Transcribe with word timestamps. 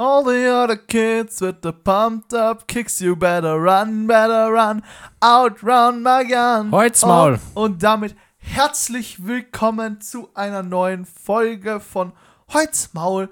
All 0.00 0.24
the 0.24 0.48
other 0.48 0.78
kids 0.78 1.42
with 1.42 1.56
the 1.62 1.72
pumped 1.72 2.32
up 2.32 2.66
kicks, 2.66 3.02
you 3.02 3.14
better 3.14 3.60
run, 3.60 4.06
better 4.06 4.50
run, 4.50 4.82
outrun 5.22 6.02
my 6.02 6.24
gun. 6.24 6.72
Halt's 6.72 7.04
Maul. 7.04 7.38
Und 7.52 7.82
damit 7.82 8.16
herzlich 8.38 9.26
willkommen 9.26 10.00
zu 10.00 10.30
einer 10.32 10.62
neuen 10.62 11.04
Folge 11.04 11.80
von 11.80 12.12
Holz 12.48 12.94
Maul. 12.94 13.28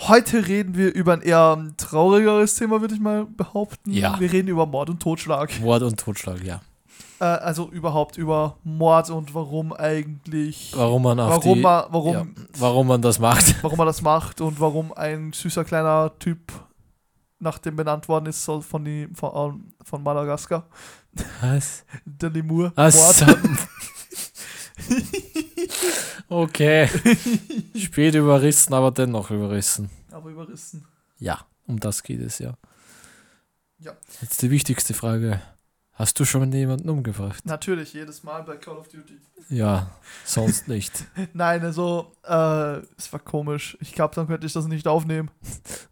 Heute 0.00 0.46
reden 0.46 0.76
wir 0.76 0.94
über 0.94 1.14
ein 1.14 1.22
eher 1.22 1.56
traurigeres 1.78 2.56
Thema, 2.56 2.82
würde 2.82 2.92
ich 2.92 3.00
mal 3.00 3.24
behaupten. 3.24 3.90
Ja. 3.90 4.20
Wir 4.20 4.30
reden 4.30 4.48
über 4.48 4.66
Mord 4.66 4.90
und 4.90 5.00
Totschlag. 5.00 5.50
Mord 5.62 5.82
und 5.82 5.98
Totschlag, 5.98 6.44
ja. 6.44 6.60
Äh, 7.22 7.38
also 7.38 7.70
überhaupt 7.70 8.18
über 8.18 8.56
Mord 8.64 9.08
und 9.10 9.32
warum 9.32 9.72
eigentlich. 9.72 10.72
Warum 10.74 11.04
man 11.04 11.20
auf 11.20 11.30
warum, 11.30 11.54
die, 11.54 11.60
man, 11.60 11.84
warum, 11.90 12.14
ja, 12.14 12.26
warum 12.58 12.88
man 12.88 13.00
das 13.00 13.20
macht. 13.20 13.54
warum 13.62 13.78
man 13.78 13.86
das 13.86 14.02
macht 14.02 14.40
und 14.40 14.58
warum 14.58 14.92
ein 14.92 15.32
süßer 15.32 15.64
kleiner 15.64 16.10
Typ 16.18 16.52
nach 17.38 17.58
dem 17.58 17.76
benannt 17.76 18.08
worden 18.08 18.26
ist 18.26 18.44
soll 18.44 18.60
von, 18.60 18.84
die, 18.84 19.08
von, 19.14 19.30
ähm, 19.36 19.72
von 19.84 20.02
Madagaskar. 20.02 20.66
Was? 21.40 21.84
Der 22.04 22.30
Lemur. 22.30 22.72
Was? 22.74 22.96
Mord. 22.96 23.38
okay. 26.28 26.88
Spät 27.76 28.16
überrissen, 28.16 28.74
aber 28.74 28.90
dennoch 28.90 29.30
überrissen. 29.30 29.90
Aber 30.10 30.28
überrissen. 30.28 30.88
Ja, 31.20 31.46
um 31.68 31.78
das 31.78 32.02
geht 32.02 32.20
es 32.20 32.40
ja. 32.40 32.54
Ja. 33.78 33.92
Jetzt 34.20 34.42
die 34.42 34.50
wichtigste 34.50 34.92
Frage. 34.92 35.40
Hast 36.02 36.18
du 36.18 36.24
schon 36.24 36.50
jemanden 36.50 36.90
umgebracht? 36.90 37.46
Natürlich, 37.46 37.92
jedes 37.92 38.24
Mal 38.24 38.42
bei 38.42 38.56
Call 38.56 38.76
of 38.76 38.88
Duty. 38.88 39.20
Ja, 39.48 39.88
sonst 40.24 40.66
nicht. 40.66 41.04
Nein, 41.32 41.62
also, 41.62 42.10
äh, 42.24 42.78
es 42.98 43.12
war 43.12 43.20
komisch. 43.20 43.78
Ich 43.80 43.92
glaube, 43.92 44.12
dann 44.12 44.26
könnte 44.26 44.44
ich 44.44 44.52
das 44.52 44.66
nicht 44.66 44.88
aufnehmen. 44.88 45.30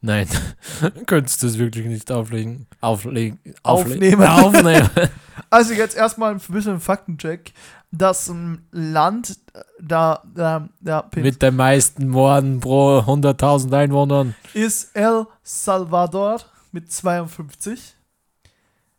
Nein, 0.00 0.26
könntest 1.06 1.44
du 1.44 1.46
es 1.46 1.58
wirklich 1.58 1.86
nicht 1.86 2.10
auflegen, 2.10 2.66
auflegen, 2.80 3.38
Aufnehmen. 3.62 4.22
Ja, 4.22 4.34
aufnehmen. 4.42 4.90
Also 5.48 5.74
jetzt 5.74 5.96
erstmal 5.96 6.32
ein 6.32 6.40
bisschen 6.40 6.80
Faktencheck. 6.80 7.52
Das 7.92 8.28
ähm, 8.28 8.62
Land, 8.72 9.38
da, 9.80 10.22
da, 10.34 10.68
da 10.80 11.08
Mit 11.14 11.40
den 11.40 11.54
meisten 11.54 12.08
Morden 12.08 12.58
pro 12.58 12.98
100.000 12.98 13.72
Einwohnern. 13.76 14.34
ist 14.54 14.90
El 14.94 15.26
Salvador 15.44 16.40
mit 16.72 16.90
52. 16.90 17.96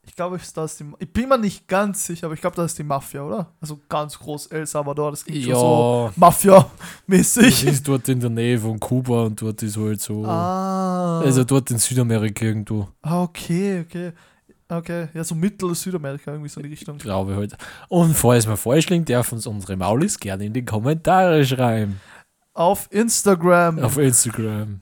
Ich 0.03 0.15
glaube, 0.15 0.37
ich, 0.37 0.51
da 0.53 0.65
ist 0.65 0.79
die, 0.79 0.85
ich 0.99 1.13
bin 1.13 1.29
mir 1.29 1.37
nicht 1.37 1.67
ganz 1.67 2.05
sicher, 2.05 2.25
aber 2.25 2.33
ich 2.33 2.41
glaube, 2.41 2.55
das 2.55 2.71
ist 2.71 2.79
die 2.79 2.83
Mafia, 2.83 3.21
oder? 3.21 3.53
Also 3.61 3.79
ganz 3.87 4.17
groß 4.17 4.47
El 4.47 4.65
Salvador, 4.65 5.11
das 5.11 5.23
klingt 5.23 5.43
schon 5.45 5.53
so 5.55 6.03
Ja, 6.03 6.07
das 6.07 6.17
Mafia-mäßig. 6.17 7.65
ist 7.67 7.87
dort 7.87 8.09
in 8.09 8.19
der 8.19 8.29
Nähe 8.31 8.57
von 8.59 8.79
Kuba 8.79 9.23
und 9.25 9.39
dort 9.41 9.61
ist 9.61 9.77
halt 9.77 10.01
so. 10.01 10.25
Ah. 10.25 11.19
Also 11.21 11.43
dort 11.43 11.69
in 11.71 11.77
Südamerika 11.77 12.43
irgendwo, 12.45 12.87
ah, 13.03 13.21
okay, 13.23 13.81
okay. 13.85 14.11
Okay, 14.67 15.09
ja, 15.13 15.23
so 15.23 15.35
Mittel-Südamerika, 15.35 16.31
irgendwie 16.31 16.49
so 16.49 16.61
in 16.61 16.67
die 16.67 16.71
Richtung. 16.71 16.97
glaube 16.97 17.31
ich 17.33 17.37
halt. 17.37 17.57
Und 17.89 18.15
falls 18.15 18.47
wir 18.47 18.55
falsch 18.55 18.87
liegen, 18.89 19.03
dürfen 19.03 19.35
uns 19.35 19.45
unsere 19.45 19.75
Maulis 19.75 20.17
gerne 20.17 20.45
in 20.45 20.53
die 20.53 20.63
Kommentare 20.63 21.45
schreiben. 21.45 21.99
Auf 22.53 22.87
Instagram. 22.89 23.79
Auf 23.79 23.97
Instagram. 23.97 24.79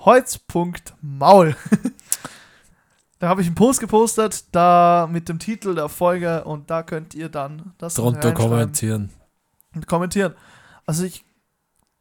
Holz.maul. 0.00 1.56
da 3.26 3.30
habe 3.30 3.42
ich 3.42 3.48
einen 3.48 3.56
Post 3.56 3.80
gepostet, 3.80 4.44
da 4.52 5.08
mit 5.10 5.28
dem 5.28 5.40
Titel 5.40 5.74
der 5.74 5.88
Folge 5.88 6.44
und 6.44 6.70
da 6.70 6.84
könnt 6.84 7.12
ihr 7.12 7.28
dann 7.28 7.72
das 7.76 7.94
Drunter 7.94 8.30
kommentieren. 8.30 9.10
und 9.74 9.88
kommentieren. 9.88 10.32
Also 10.86 11.02
ich, 11.02 11.24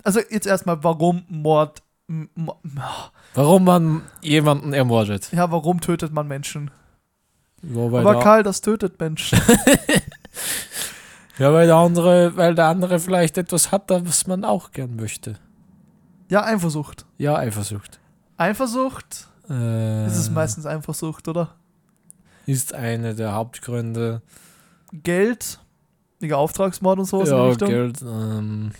also 0.04 0.20
jetzt 0.30 0.46
erstmal, 0.46 0.84
warum 0.84 1.24
Mord, 1.28 1.82
Warum 3.34 3.64
man 3.64 4.04
jemanden 4.22 4.74
ermordet. 4.74 5.32
ja, 5.32 5.50
warum 5.50 5.82
tötet 5.82 6.14
man 6.14 6.28
Menschen? 6.28 6.70
Weil, 7.64 8.02
Aber 8.02 8.14
der, 8.14 8.22
Karl, 8.22 8.44
das 8.44 8.62
tötet 8.62 9.00
Menschen. 9.00 9.42
ja, 11.40 11.52
weil 11.52 11.66
der 11.66 11.78
andere, 11.78 12.38
weil 12.38 12.54
der 12.54 12.68
andere 12.68 13.00
vielleicht 13.00 13.40
etwas 13.40 13.72
hat, 13.72 13.90
was 13.90 14.28
man 14.28 14.46
auch 14.46 14.74
gern 14.74 14.96
möchte. 14.96 15.40
ja, 16.30 16.44
Eifersucht. 16.44 17.08
Ja, 17.18 17.36
Eifersucht. 17.36 18.00
Eifersucht 18.38 19.28
Äh, 19.50 20.08
ist 20.08 20.18
es 20.18 20.30
meistens 20.30 20.66
Eifersucht, 20.66 21.28
oder? 21.28 21.54
Ist 22.46 22.74
eine 22.74 23.16
der 23.16 23.34
Hauptgründe. 23.34 24.22
Geld, 25.04 25.60
wegen 26.20 26.34
Auftragsmord 26.34 27.00
und 27.00 27.06
sowas 27.06 27.30
ja. 27.30 27.54
Geld. 27.68 28.02
Ähm, 28.02 28.72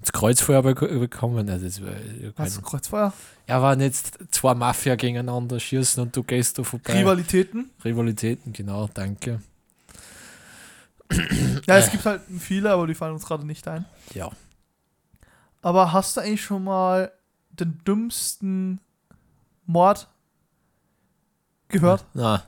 das 0.00 0.12
Kreuzfeuer 0.12 0.60
bek- 0.60 0.98
bekommen. 0.98 1.48
Also 1.50 1.66
das 1.66 1.78
ja, 1.78 1.86
kein- 1.86 2.32
Was, 2.36 2.62
Kreuzfeuer? 2.62 3.12
ja, 3.48 3.60
waren 3.60 3.80
jetzt 3.80 4.18
zwei 4.30 4.54
Mafia 4.54 4.94
gegeneinander 4.94 5.58
schießen 5.60 6.02
und 6.02 6.16
du 6.16 6.22
gehst 6.22 6.58
da 6.58 6.62
vorbei. 6.62 6.94
Rivalitäten? 7.00 7.70
Rivalitäten, 7.84 8.52
genau, 8.52 8.88
danke. 8.94 9.40
Ja, 11.66 11.78
es 11.78 11.88
Äh. 11.88 11.90
gibt 11.92 12.04
halt 12.06 12.20
viele, 12.38 12.70
aber 12.70 12.86
die 12.86 12.94
fallen 12.94 13.14
uns 13.14 13.24
gerade 13.26 13.46
nicht 13.46 13.66
ein. 13.66 13.84
Ja. 14.14 14.30
Aber 15.62 15.92
hast 15.92 16.16
du 16.16 16.20
eigentlich 16.20 16.42
schon 16.44 16.64
mal 16.64 17.10
den 17.50 17.80
dümmsten 17.86 18.80
Mord 19.68 20.08
gehört? 21.68 22.04
Na. 22.14 22.42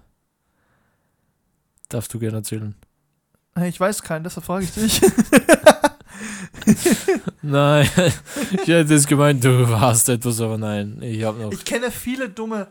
Darfst 1.91 2.12
du 2.14 2.19
gerne 2.19 2.38
erzählen? 2.38 2.75
Ich 3.64 3.78
weiß 3.78 4.03
keinen, 4.03 4.25
deshalb 4.25 4.47
frage 4.47 4.64
ich 4.64 4.72
dich. 4.72 5.00
Nein, 7.42 7.88
ich 8.53 8.69
hätte 8.69 8.94
es 8.94 9.06
gemeint, 9.06 9.44
du 9.44 9.69
hast 9.78 10.09
etwas, 10.09 10.41
aber 10.41 10.59
nein, 10.59 10.98
ich 11.03 11.22
habe 11.25 11.41
noch. 11.41 11.53
Ich 11.53 11.64
kenne 11.64 11.91
viele 11.91 12.28
dumme 12.28 12.69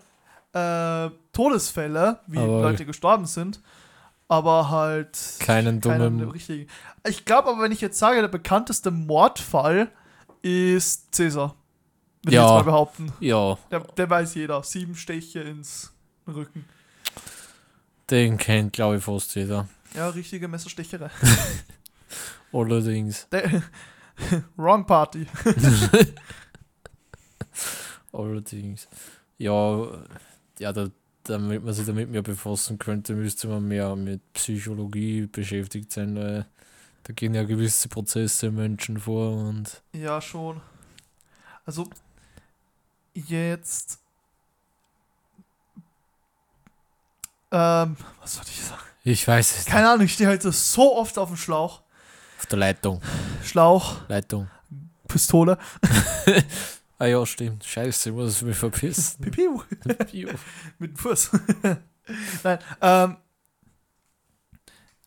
äh, 0.54 1.10
Todesfälle, 1.34 2.20
wie 2.28 2.38
Aber- 2.38 2.62
Leute 2.62 2.86
gestorben 2.86 3.26
sind, 3.26 3.62
aber 4.28 4.70
halt 4.70 5.18
Keinen 5.40 5.82
keinen 5.82 6.20
dummen- 6.20 6.32
richtigen. 6.32 6.70
Ich 7.08 7.26
glaube 7.26 7.50
aber, 7.50 7.62
wenn 7.64 7.72
ich 7.72 7.82
jetzt 7.82 7.98
sage, 8.00 8.22
der 8.22 8.28
bekannteste 8.28 8.92
Mordfall 8.92 9.90
ist 10.42 11.14
Cäsar. 11.16 11.56
Würde 12.24 12.36
Ja. 12.36 12.44
ich 12.44 12.50
jetzt 12.50 12.66
mal 12.66 12.72
behaupten. 12.72 13.14
Ja, 13.20 13.58
Der, 13.72 13.80
der 13.82 14.10
weiß 14.10 14.36
jeder. 14.36 14.64
Sieben 14.64 14.96
Stiche 14.96 15.40
ins 15.42 15.92
Rücken. 16.28 16.66
den 18.10 18.38
kennt, 18.38 18.74
glaube 18.74 18.98
ich, 18.98 19.04
fast 19.04 19.36
jeder. 19.36 19.68
Ja, 19.96 20.10
richtige 20.10 20.48
Messerstecherei. 20.48 21.10
Allerdings. 22.54 23.28
Der, 23.32 23.64
Wrong 24.58 24.86
Party. 24.86 25.26
Allerdings. 28.12 28.88
Ja, 29.38 29.88
ja 30.60 30.74
da, 30.74 30.88
damit 31.24 31.64
man 31.64 31.74
sich 31.74 31.86
damit 31.86 32.10
mehr 32.10 32.22
befassen 32.24 32.80
könnte, 32.80 33.14
müsste 33.14 33.48
man 33.48 33.68
mehr 33.68 33.96
mit 33.96 34.22
Psychologie 34.34 35.28
beschäftigt 35.28 35.92
sein, 35.92 36.16
weil 36.16 36.46
da 37.04 37.14
gehen 37.14 37.34
ja 37.34 37.44
gewisse 37.44 37.88
Prozesse 37.88 38.48
im 38.48 38.56
Menschen 38.56 38.98
vor 38.98 39.36
und 39.38 39.82
Ja, 39.94 40.20
schon. 40.22 40.62
Also, 41.66 41.88
jetzt. 43.14 44.00
Ähm, 47.52 47.98
was 48.22 48.36
soll 48.36 48.46
ich 48.48 48.62
sagen? 48.62 48.82
ich 49.04 49.28
weiß 49.28 49.58
es. 49.58 49.66
Keine 49.66 49.90
Ahnung, 49.90 50.06
ich 50.06 50.14
stehe 50.14 50.30
halt 50.30 50.44
so 50.44 50.96
oft 50.96 51.18
auf 51.18 51.30
dem 51.30 51.38
Schlauch. 51.38 51.82
Auf 52.38 52.46
der 52.46 52.60
Leitung. 52.60 53.02
Schlauch, 53.44 54.08
Leitung. 54.08 54.50
Pistole. 55.08 55.58
Ah 57.02 57.06
ja, 57.06 57.26
stimmt. 57.26 57.64
Scheiße, 57.64 58.10
ich 58.10 58.16
muss 58.16 58.42
mich 58.42 58.58
verpissen. 58.58 59.22
Pipiu. 59.22 59.64
Piu. 60.12 60.28
Mit 60.80 60.92
dem 60.92 60.98
Fuß. 60.98 61.32
Nein, 62.44 62.60
ähm. 62.82 63.18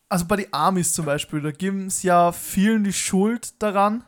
Also 0.08 0.24
bei 0.26 0.36
den 0.36 0.52
Amis 0.52 0.94
zum 0.94 1.04
Beispiel, 1.04 1.40
da 1.42 1.50
geben 1.50 1.86
es 1.86 2.02
ja 2.02 2.32
vielen 2.32 2.84
die 2.84 2.92
Schuld 2.92 3.62
daran, 3.62 4.04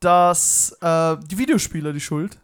dass 0.00 0.76
äh, 0.80 1.16
die 1.18 1.38
Videospieler 1.38 1.92
die 1.92 2.00
Schuld. 2.00 2.38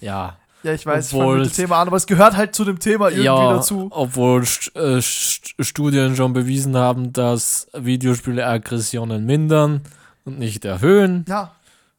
Ja. 0.00 0.36
Ja, 0.62 0.72
ich 0.72 0.84
weiß, 0.84 1.08
ich 1.08 1.14
Obwohl 1.14 1.26
fange 1.26 1.36
mit 1.38 1.46
dem 1.46 1.50
es- 1.50 1.56
Thema 1.56 1.80
an, 1.80 1.86
aber 1.88 1.96
es 1.96 2.06
gehört 2.06 2.36
halt 2.36 2.54
zu 2.54 2.64
dem 2.64 2.78
Thema 2.80 3.06
irgendwie 3.08 3.24
ja, 3.24 3.52
dazu. 3.52 3.88
obwohl 3.92 4.42
äh, 4.74 5.00
St 5.00 5.54
Studien 5.60 6.16
schon 6.16 6.32
bewiesen 6.32 6.76
haben, 6.76 7.12
dass 7.12 7.68
Videospiele 7.72 8.44
Aggressionen 8.44 9.24
mindern 9.26 9.82
und 10.24 10.40
nicht 10.40 10.64
erhöhen. 10.64 11.24
Ja, 11.28 11.52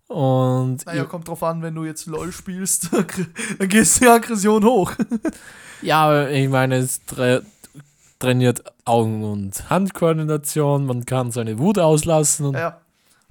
Und 0.07 0.85
naja, 0.85 1.05
kommt 1.05 1.29
drauf 1.29 1.43
an, 1.43 1.61
wenn 1.61 1.75
du 1.75 1.85
jetzt 1.85 2.07
LOL 2.07 2.31
spielst, 2.33 2.89
dann 3.59 3.69
gehst 3.69 4.01
die 4.01 4.07
Aggression 4.07 4.63
hoch. 4.65 4.91
ja, 5.81 6.03
aber 6.05 6.29
ich 6.31 6.49
meine, 6.49 6.77
es 6.77 6.99
tra 7.05 7.39
trainiert 8.19 8.63
Augen- 8.83 9.23
und 9.23 9.69
Handkoordination, 9.69 10.85
man 10.87 11.05
kann 11.05 11.31
seine 11.31 11.57
Wut 11.59 11.77
auslassen. 11.79 12.47
Und 12.47 12.55
Ja. 12.55 12.81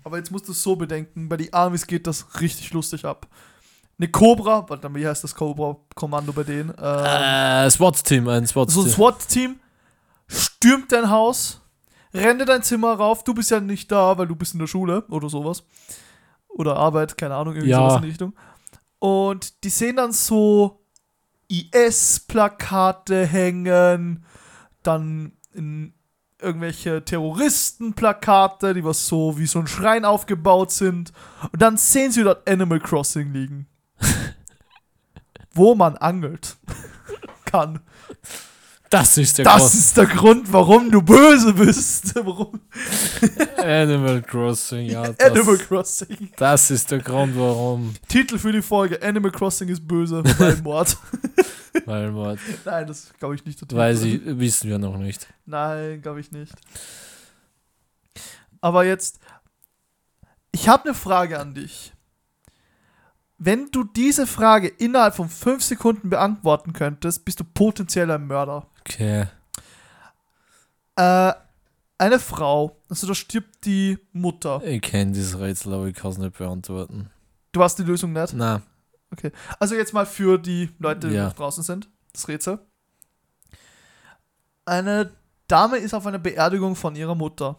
Aber 0.04 0.16
jetzt 0.18 0.30
musst 0.30 0.46
du 0.48 0.52
es 0.52 0.62
so 0.62 0.76
bedenken, 0.76 1.28
bei 1.28 1.36
den 1.36 1.52
Amis 1.52 1.86
geht 1.86 2.06
das 2.06 2.40
richtig 2.40 2.72
lustig 2.72 3.04
ab. 3.04 3.26
Eine 3.98 4.08
Cobra, 4.08 4.68
warte 4.68 4.88
mal, 4.88 5.00
wie 5.00 5.06
heißt 5.08 5.24
das 5.24 5.34
Cobra-Kommando 5.34 6.32
bei 6.32 6.42
denen? 6.44 6.70
Ähm, 6.78 7.04
äh, 7.04 7.70
SWAT-Team, 7.70 8.28
ein 8.28 8.44
so 8.46 8.60
ein 8.60 8.68
SWAT-Team. 8.68 8.88
SWAT-Team 8.90 9.60
stürmt 10.26 10.92
dein 10.92 11.08
Haus, 11.08 11.62
rennt 12.12 12.40
in 12.42 12.46
dein 12.46 12.62
Zimmer 12.62 12.94
rauf, 12.94 13.24
du 13.24 13.32
bist 13.32 13.50
ja 13.50 13.60
nicht 13.60 13.90
da, 13.90 14.18
weil 14.18 14.26
du 14.26 14.36
bist 14.36 14.52
in 14.52 14.60
der 14.60 14.66
Schule 14.66 15.04
oder 15.08 15.30
sowas. 15.30 15.64
Oder 16.48 16.76
Arbeit, 16.76 17.16
keine 17.16 17.36
Ahnung, 17.36 17.54
irgendwie 17.54 17.70
Ja. 17.70 17.78
sowas 17.78 17.96
in 17.96 18.02
die 18.02 18.08
Richtung. 18.08 18.34
Und 18.98 19.64
die 19.64 19.70
sehen 19.70 19.96
dann 19.96 20.12
so 20.12 20.82
IS-Plakate 21.48 23.26
hängen, 23.26 24.24
dann 24.82 25.32
irgendwelche 26.38 27.02
Terroristenplakate, 27.02 28.74
die 28.74 28.84
was 28.84 29.06
so 29.06 29.38
wie 29.38 29.46
so 29.46 29.58
ein 29.58 29.66
Schrein 29.66 30.04
aufgebaut 30.04 30.70
sind. 30.70 31.12
Und 31.50 31.62
dann 31.62 31.76
sehen 31.78 32.12
sie 32.12 32.24
dort 32.24 32.48
Animal 32.48 32.80
Crossing 32.80 33.32
liegen. 33.32 33.66
Wo 35.56 35.74
man 35.74 35.96
angelt 35.96 36.56
kann. 37.44 37.80
Das 38.88 39.18
ist 39.18 39.38
der 39.38 39.44
Das 39.46 39.56
Grund. 39.62 39.74
ist 39.74 39.96
der 39.96 40.06
Grund, 40.06 40.52
warum 40.52 40.90
du 40.92 41.02
böse 41.02 41.52
bist. 41.54 42.14
warum? 42.24 42.60
Animal 43.56 44.22
Crossing, 44.22 44.86
ja. 44.90 45.02
Animal 45.02 45.58
Das, 45.58 45.66
Crossing. 45.66 46.30
das 46.36 46.70
ist 46.70 46.90
der 46.92 47.00
Grund, 47.00 47.36
warum. 47.36 47.94
Titel 48.08 48.38
für 48.38 48.52
die 48.52 48.62
Folge: 48.62 49.02
Animal 49.02 49.32
Crossing 49.32 49.68
ist 49.68 49.86
böse, 49.86 50.22
weil 50.38 50.56
Mord. 50.62 50.96
Weil, 51.84 52.12
man- 52.12 52.38
Nein, 52.64 52.86
das 52.86 53.12
glaube 53.18 53.34
ich 53.34 53.44
nicht. 53.44 53.60
weil 53.74 53.96
sie 53.96 54.20
wissen 54.38 54.70
wir 54.70 54.78
noch 54.78 54.96
nicht. 54.98 55.26
Nein, 55.46 56.00
glaube 56.00 56.20
ich 56.20 56.30
nicht. 56.30 56.52
Aber 58.60 58.84
jetzt, 58.84 59.18
ich 60.52 60.68
habe 60.68 60.84
eine 60.84 60.94
Frage 60.94 61.38
an 61.40 61.54
dich. 61.54 61.92
Wenn 63.38 63.70
du 63.70 63.84
diese 63.84 64.26
Frage 64.26 64.68
innerhalb 64.68 65.14
von 65.14 65.28
fünf 65.28 65.62
Sekunden 65.62 66.08
beantworten 66.08 66.72
könntest, 66.72 67.24
bist 67.24 67.38
du 67.40 67.44
potenziell 67.44 68.10
ein 68.10 68.26
Mörder. 68.26 68.66
Okay. 68.80 69.26
Äh, 70.96 71.32
eine 71.98 72.18
Frau, 72.18 72.76
also 72.88 73.06
da 73.06 73.14
stirbt 73.14 73.64
die 73.66 73.98
Mutter. 74.12 74.62
Ich 74.64 74.80
kenne 74.82 75.12
dieses 75.12 75.38
Rätsel, 75.38 75.74
aber 75.74 75.86
ich 75.86 75.94
kann 75.94 76.10
es 76.10 76.18
nicht 76.18 76.36
beantworten. 76.38 77.10
Du 77.52 77.62
hast 77.62 77.78
die 77.78 77.82
Lösung 77.84 78.12
nicht. 78.12 78.32
Na, 78.34 78.62
Also 79.58 79.74
jetzt 79.74 79.92
mal 79.94 80.06
für 80.06 80.38
die 80.38 80.70
Leute, 80.78 81.08
die 81.08 81.14
Ja. 81.14 81.30
draußen 81.30 81.62
sind, 81.62 81.88
das 82.12 82.28
Rätsel. 82.28 82.58
Eine 84.64 85.12
Dame 85.48 85.76
ist 85.76 85.94
auf 85.94 86.06
einer 86.06 86.18
Beerdigung 86.18 86.74
von 86.74 86.96
ihrer 86.96 87.14
Mutter. 87.14 87.56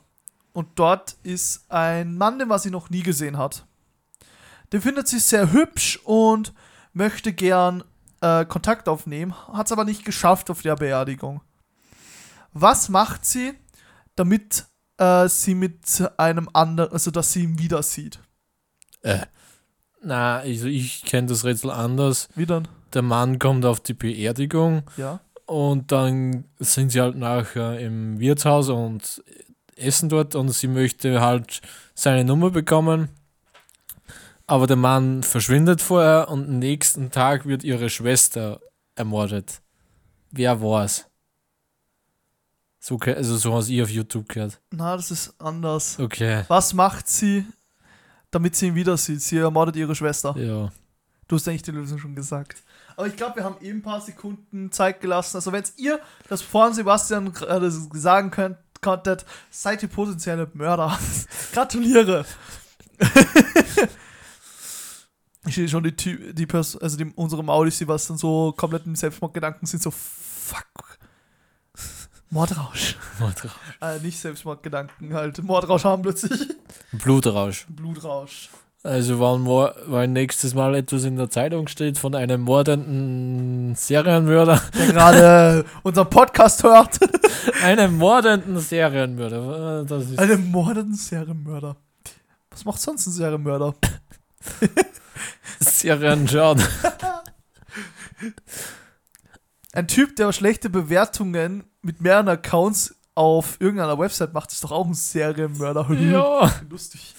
Und 0.53 0.67
dort 0.79 1.15
ist 1.23 1.69
ein 1.71 2.17
Mann, 2.17 2.39
den 2.39 2.49
was 2.49 2.63
sie 2.63 2.71
noch 2.71 2.89
nie 2.89 3.03
gesehen 3.03 3.37
hat. 3.37 3.65
Den 4.73 4.81
findet 4.81 5.07
sie 5.07 5.19
sehr 5.19 5.51
hübsch 5.53 5.99
und 6.03 6.53
möchte 6.93 7.31
gern 7.33 7.83
äh, 8.21 8.45
Kontakt 8.45 8.89
aufnehmen, 8.89 9.33
hat 9.53 9.67
es 9.67 9.71
aber 9.71 9.85
nicht 9.85 10.03
geschafft 10.05 10.49
auf 10.49 10.61
der 10.61 10.75
Beerdigung. 10.75 11.41
Was 12.53 12.89
macht 12.89 13.25
sie, 13.25 13.53
damit 14.15 14.65
äh, 14.97 15.27
sie 15.29 15.53
mit 15.55 16.03
einem 16.17 16.49
anderen, 16.53 16.91
also 16.91 17.11
dass 17.11 17.31
sie 17.33 17.43
ihn 17.43 17.59
wieder 17.59 17.83
sieht? 17.83 18.19
äh. 19.03 19.25
Na, 20.03 20.37
also 20.37 20.67
ich 20.67 21.03
kenne 21.05 21.27
das 21.27 21.43
Rätsel 21.43 21.71
anders. 21.71 22.29
Wie 22.35 22.45
dann? 22.45 22.67
Der 22.93 23.01
Mann 23.01 23.39
kommt 23.39 23.65
auf 23.65 23.79
die 23.79 23.95
Beerdigung 23.95 24.83
Ja. 24.95 25.19
und 25.47 25.91
dann 25.91 26.45
sind 26.59 26.91
sie 26.91 27.01
halt 27.01 27.17
nachher 27.17 27.79
im 27.79 28.19
Wirtshaus 28.19 28.69
und 28.69 29.23
essen 29.75 30.07
dort 30.09 30.35
und 30.35 30.49
sie 30.49 30.67
möchte 30.67 31.19
halt 31.19 31.61
seine 31.95 32.23
Nummer 32.25 32.51
bekommen. 32.51 33.09
Aber 34.47 34.65
der 34.65 34.77
Mann 34.77 35.23
verschwindet 35.23 35.81
vorher 35.81 36.29
und 36.29 36.47
am 36.47 36.59
nächsten 36.59 37.11
Tag 37.11 37.45
wird 37.45 37.65
ihre 37.65 37.89
Schwester 37.89 38.61
ermordet. 38.95 39.61
Wer 40.31 40.61
war's? 40.61 41.05
So, 42.79 42.97
also 42.97 43.35
so 43.35 43.53
hast 43.53 43.67
ich 43.67 43.81
auf 43.81 43.89
YouTube 43.89 44.29
gehört. 44.29 44.61
Na, 44.71 44.95
das 44.95 45.11
ist 45.11 45.33
anders. 45.39 45.99
Okay. 45.99 46.45
Was 46.47 46.73
macht 46.73 47.09
sie, 47.09 47.45
damit 48.31 48.55
sie 48.55 48.67
ihn 48.67 48.75
wieder 48.75 48.95
sieht? 48.95 49.21
Sie 49.21 49.37
ermordet 49.37 49.75
ihre 49.75 49.93
Schwester. 49.93 50.33
Ja. 50.37 50.71
Du 51.27 51.35
hast 51.35 51.45
eigentlich 51.49 51.63
die 51.63 51.71
Lösung 51.71 51.99
schon 51.99 52.15
gesagt. 52.15 52.63
Aber 52.95 53.07
ich 53.07 53.17
glaube, 53.17 53.35
wir 53.35 53.43
haben 53.43 53.57
eben 53.61 53.79
ein 53.79 53.81
paar 53.81 53.99
Sekunden 53.99 54.71
Zeit 54.71 55.01
gelassen. 55.01 55.35
Also, 55.35 55.51
wenn 55.51 55.63
ihr 55.75 55.99
das 56.29 56.41
vor 56.41 56.73
Sebastian 56.73 57.33
gerade 57.33 57.69
sagen 57.69 58.31
könnt, 58.31 58.57
konntet, 58.81 59.25
seid 59.49 59.83
ihr 59.83 59.89
potenzielle 59.89 60.49
Mörder. 60.53 60.97
Gratuliere. 61.51 62.25
ich 65.47 65.55
sehe 65.55 65.67
schon 65.69 65.83
die, 65.83 65.91
Ty 65.93 66.33
die 66.33 66.45
Pers 66.45 66.77
also 66.77 66.97
die, 66.97 67.05
unsere 67.15 67.43
Maudis, 67.43 67.77
die 67.77 67.87
was 67.87 68.07
dann 68.07 68.17
so 68.17 68.53
komplett 68.55 68.85
im 68.85 68.95
Selbstmordgedanken 68.95 69.65
sind, 69.67 69.81
so 69.83 69.91
fuck. 69.91 70.65
Mordrausch. 72.29 72.97
Äh, 73.81 73.99
nicht 73.99 74.19
Selbstmordgedanken, 74.19 75.13
halt 75.13 75.41
Mordrausch 75.43 75.85
haben 75.85 76.01
plötzlich. 76.01 76.49
Blutrausch. 76.91 77.65
Blutrausch. 77.69 78.49
Also 78.83 79.19
wenn, 79.19 79.41
mor- 79.41 79.75
wenn 79.87 80.13
nächstes 80.13 80.53
Mal 80.53 80.75
etwas 80.75 81.03
in 81.03 81.15
der 81.17 81.29
Zeitung 81.29 81.67
steht 81.67 81.97
von 81.97 82.15
einem 82.15 82.41
mordenden 82.41 83.75
Serienmörder, 83.75 84.61
Der 84.77 84.87
gerade 84.87 85.65
unseren 85.83 86.09
Podcast 86.09 86.63
hört. 86.63 86.97
einem 87.63 87.97
mordenden 87.97 88.59
Serienmörder, 88.59 89.83
das 89.85 90.09
ist 90.11 90.19
Einen 90.19 90.51
mordenden 90.51 90.95
Serienmörder. 90.95 91.75
Was 92.51 92.65
macht 92.65 92.79
sonst 92.81 93.07
ein 93.07 93.11
Serienmörder? 93.11 93.73
Serienschaden. 95.59 96.63
Ein 99.73 99.87
Typ, 99.87 100.15
der 100.15 100.31
schlechte 100.33 100.69
Bewertungen 100.69 101.65
mit 101.81 102.01
mehreren 102.01 102.27
Accounts 102.29 102.95
auf 103.15 103.59
irgendeiner 103.59 103.97
Website 103.99 104.33
macht, 104.33 104.51
ist 104.51 104.63
doch 104.63 104.71
auch 104.71 104.85
ein 104.87 104.93
Serienmörder. 104.93 105.91
ja, 105.93 106.51
Lustig. 106.69 107.13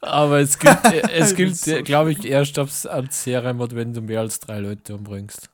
aber 0.00 0.40
es 0.40 0.58
gilt, 0.58 0.78
es 1.10 1.34
gilt 1.34 1.56
so 1.56 1.82
glaube 1.82 2.12
ich, 2.12 2.24
erst 2.24 2.58
als 2.58 3.22
Serienmord, 3.22 3.74
wenn 3.74 3.92
du 3.92 4.00
mehr 4.00 4.20
als 4.20 4.40
drei 4.40 4.58
Leute 4.60 4.94
umbringst. 4.94 5.48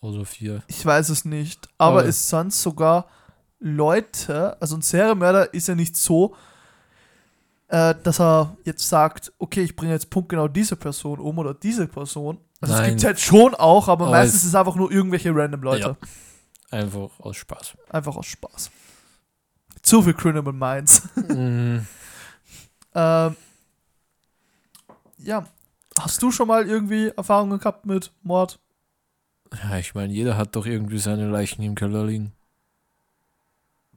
Oder 0.00 0.24
vier. 0.24 0.62
Ich 0.68 0.84
weiß 0.84 1.08
es 1.08 1.24
nicht. 1.24 1.68
Aber 1.78 2.00
Aber- 2.00 2.08
es 2.08 2.28
sind 2.28 2.52
sogar 2.52 3.06
Leute, 3.58 4.60
also 4.60 4.76
ein 4.76 4.82
Serienmörder 4.82 5.52
ist 5.54 5.68
ja 5.68 5.74
nicht 5.74 5.96
so, 5.96 6.36
äh, 7.68 7.94
dass 8.02 8.20
er 8.20 8.56
jetzt 8.64 8.88
sagt, 8.88 9.32
okay, 9.38 9.62
ich 9.62 9.74
bringe 9.76 9.92
jetzt 9.92 10.10
punktgenau 10.10 10.48
diese 10.48 10.76
Person 10.76 11.18
um 11.18 11.38
oder 11.38 11.54
diese 11.54 11.86
Person. 11.88 12.38
Also 12.60 12.74
es 12.74 12.88
gibt 12.88 13.04
halt 13.04 13.20
schon 13.20 13.54
auch, 13.54 13.88
aber, 13.88 14.06
Aber 14.06 14.16
meistens 14.16 14.36
es- 14.40 14.42
ist 14.44 14.48
es 14.50 14.54
einfach 14.54 14.76
nur 14.76 14.90
irgendwelche 14.90 15.34
random 15.34 15.62
Leute. 15.62 15.96
Ja. 16.70 16.78
Einfach 16.78 17.10
aus 17.20 17.36
Spaß. 17.36 17.76
Einfach 17.90 18.16
aus 18.16 18.26
Spaß. 18.26 18.70
Zu 19.82 20.02
viel 20.02 20.14
Criminal 20.14 20.52
Minds. 20.52 21.02
Mhm. 21.16 21.86
ähm, 22.94 23.36
ja. 25.18 25.44
Hast 25.98 26.22
du 26.22 26.30
schon 26.30 26.48
mal 26.48 26.66
irgendwie 26.68 27.08
Erfahrungen 27.16 27.58
gehabt 27.58 27.86
mit 27.86 28.12
Mord? 28.22 28.58
ja, 29.62 29.78
ich 29.78 29.94
meine, 29.94 30.12
jeder 30.12 30.36
hat 30.36 30.54
doch 30.56 30.66
irgendwie 30.66 30.98
seine 30.98 31.28
Leichen 31.28 31.62
im 31.62 31.74
Keller 31.74 32.04
liegen. 32.04 32.32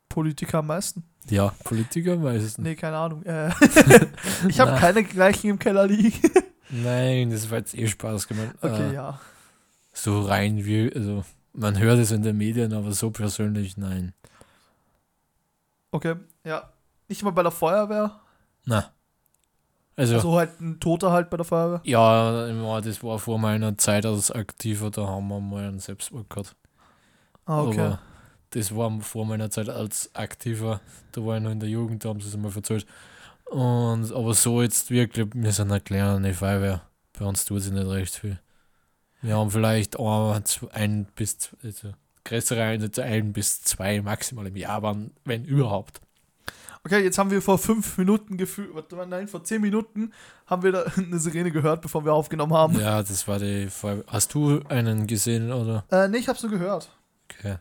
Politiker 0.08 0.60
am 0.60 0.68
meisten? 0.68 1.04
Ja, 1.30 1.54
Politiker 1.64 2.16
meistens. 2.18 2.58
Nee, 2.58 2.76
keine 2.76 2.98
Ahnung. 2.98 3.24
Äh, 3.24 3.50
ich 4.48 4.60
habe 4.60 4.80
keine 4.80 5.04
gleichen 5.04 5.52
im 5.52 5.60
Keller 5.60 5.88
liegen. 5.88 6.20
Nein, 6.70 7.32
das 7.32 7.50
war 7.50 7.58
jetzt 7.60 7.76
eh 7.76 7.88
Spaß 7.88 8.28
gemeint. 8.28 8.54
Okay, 8.62 8.90
Äh, 8.92 8.94
ja. 8.94 9.20
So 9.94 10.22
rein 10.22 10.64
wie, 10.66 10.92
also 10.94 11.24
man 11.54 11.78
hört 11.80 12.00
es 12.00 12.12
in 12.12 12.22
den 12.22 12.38
Medien, 12.38 12.74
aber 12.74 12.92
so 12.94 13.10
persönlich 13.10 13.76
nein. 13.76 14.14
Okay, 15.92 16.16
ja. 16.44 16.70
Nicht 17.08 17.24
mal 17.24 17.32
bei 17.32 17.42
der 17.44 17.52
Feuerwehr. 17.52 18.20
Na. 18.66 18.92
Also, 19.96 20.16
Also 20.16 20.38
halt 20.38 20.62
ein 20.62 20.80
Toter 20.80 21.12
halt 21.12 21.30
bei 21.30 21.38
der 21.38 21.44
Feuerwehr. 21.46 21.82
ja, 21.84 22.80
das 22.82 23.04
war 23.04 23.20
vor 23.20 23.40
meiner 23.40 23.78
Zeit 23.78 24.06
als 24.06 24.32
Aktiver, 24.32 24.92
da 24.92 25.08
haben 25.08 25.28
wir 25.28 25.40
mal 25.42 25.68
einen 25.68 25.80
Selbstmord 25.80 26.30
gehabt. 26.30 26.56
Ah, 27.46 27.64
okay. 27.64 27.80
Aber 27.82 28.00
das 28.52 28.76
war 28.76 29.00
vor 29.02 29.26
meiner 29.26 29.50
Zeit 29.50 29.70
als 29.70 30.14
Aktiver, 30.16 30.82
da 31.12 31.26
war 31.26 31.38
ich 31.38 31.44
noch 31.44 31.52
in 31.52 31.60
der 31.60 31.70
Jugend, 31.70 32.04
da 32.04 32.10
haben 32.10 32.20
sie 32.22 32.28
es 32.28 32.38
mal 32.38 32.52
erzählt. 32.56 32.86
Und, 33.46 34.12
aber 34.14 34.34
so 34.34 34.62
jetzt 34.62 34.92
wirklich, 34.92 35.28
wir 35.34 35.52
sind 35.52 35.72
eine 35.72 35.82
kleine 35.82 36.34
Feuerwehr. 36.34 36.84
Bei 37.18 37.26
uns 37.26 37.46
tut 37.46 37.62
sich 37.62 37.72
nicht 37.72 37.88
recht 37.88 38.16
viel. 38.16 38.40
Wir 39.22 39.36
haben 39.36 39.52
vielleicht 39.52 40.00
ein, 40.00 40.44
ein 40.72 41.08
bis 41.16 41.40
zwei, 41.40 41.58
also 41.64 41.94
größere 42.24 42.64
Einsätze, 42.64 43.04
ein 43.04 43.34
bis 43.34 43.62
zwei 43.62 44.02
maximal 44.02 44.48
im 44.48 44.56
Jahr, 44.56 44.82
wann, 44.84 45.12
wenn 45.26 45.46
überhaupt. 45.46 46.00
Okay, 46.86 47.04
jetzt 47.04 47.18
haben 47.18 47.30
wir 47.30 47.42
vor 47.42 47.58
fünf 47.58 47.98
Minuten 47.98 48.38
gefühlt, 48.38 48.70
nein, 49.10 49.28
vor 49.28 49.44
zehn 49.44 49.62
Minuten 49.62 50.14
haben 50.46 50.64
wir 50.64 50.72
da 50.72 50.84
eine 50.98 51.20
Sirene 51.20 51.52
gehört, 51.52 51.82
bevor 51.82 52.06
wir 52.06 52.14
aufgenommen 52.14 52.54
haben. 52.54 52.80
Ja, 52.80 53.04
das 53.04 53.28
war 53.28 53.40
die 53.40 53.68
Feuerwehr. 53.68 54.06
Hast 54.08 54.34
du 54.34 54.62
einen 54.70 55.06
gesehen 55.06 55.52
oder? 55.52 55.84
Äh, 55.92 56.08
nee, 56.08 56.18
ich 56.20 56.30
hab's 56.30 56.42
nur 56.42 56.52
gehört. 56.52 56.90
Okay. 57.30 57.58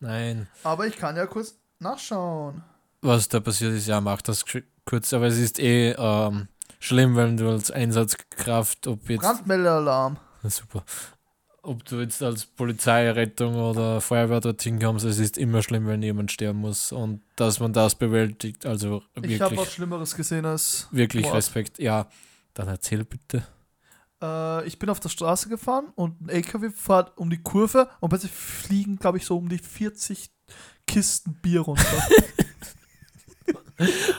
Nein. 0.00 0.48
Aber 0.62 0.86
ich 0.86 0.96
kann 0.96 1.16
ja 1.16 1.26
kurz 1.26 1.54
nachschauen. 1.78 2.62
Was 3.02 3.28
da 3.28 3.40
passiert 3.40 3.72
ist, 3.74 3.86
ja, 3.86 4.00
mach 4.00 4.22
das 4.22 4.44
kurz, 4.84 5.12
aber 5.12 5.26
es 5.26 5.38
ist 5.38 5.58
eh 5.58 5.92
ähm, 5.92 6.48
schlimm, 6.80 7.16
wenn 7.16 7.36
du 7.36 7.48
als 7.50 7.70
Einsatzkraft, 7.70 8.86
ob 8.86 9.08
jetzt. 9.08 9.22
Brandmeldealarm. 9.22 10.16
Super. 10.44 10.84
Ob 11.62 11.84
du 11.84 12.00
jetzt 12.00 12.22
als 12.22 12.46
Polizei, 12.46 13.10
Rettung 13.10 13.56
oder 13.56 14.00
Feuerwehr 14.00 14.40
dorthin 14.40 14.78
kommst, 14.78 15.04
es 15.04 15.18
ist 15.18 15.36
immer 15.36 15.62
schlimm, 15.62 15.86
wenn 15.88 16.00
jemand 16.02 16.30
sterben 16.30 16.60
muss 16.60 16.92
und 16.92 17.22
dass 17.34 17.58
man 17.58 17.72
das 17.72 17.96
bewältigt. 17.96 18.64
Also 18.64 19.02
Ich 19.20 19.40
habe 19.40 19.56
was 19.56 19.58
wirklich, 19.58 19.74
Schlimmeres 19.74 20.14
gesehen 20.14 20.44
als. 20.46 20.86
wirklich 20.92 21.24
Mord. 21.24 21.34
Respekt. 21.34 21.78
Ja, 21.80 22.06
dann 22.54 22.68
erzähl 22.68 23.04
bitte. 23.04 23.44
Äh, 24.22 24.66
ich 24.66 24.78
bin 24.78 24.90
auf 24.90 25.00
der 25.00 25.08
Straße 25.08 25.48
gefahren 25.48 25.92
und 25.94 26.20
ein 26.20 26.28
LKW 26.28 26.70
fährt 26.70 27.16
um 27.16 27.30
die 27.30 27.42
Kurve 27.42 27.88
und 28.00 28.08
plötzlich 28.10 28.32
fliegen, 28.32 28.96
glaube 28.96 29.18
ich, 29.18 29.26
so 29.26 29.36
um 29.36 29.48
die 29.48 29.58
40 29.58 30.30
Kisten 30.86 31.34
Bier 31.34 31.62
runter. 31.62 31.84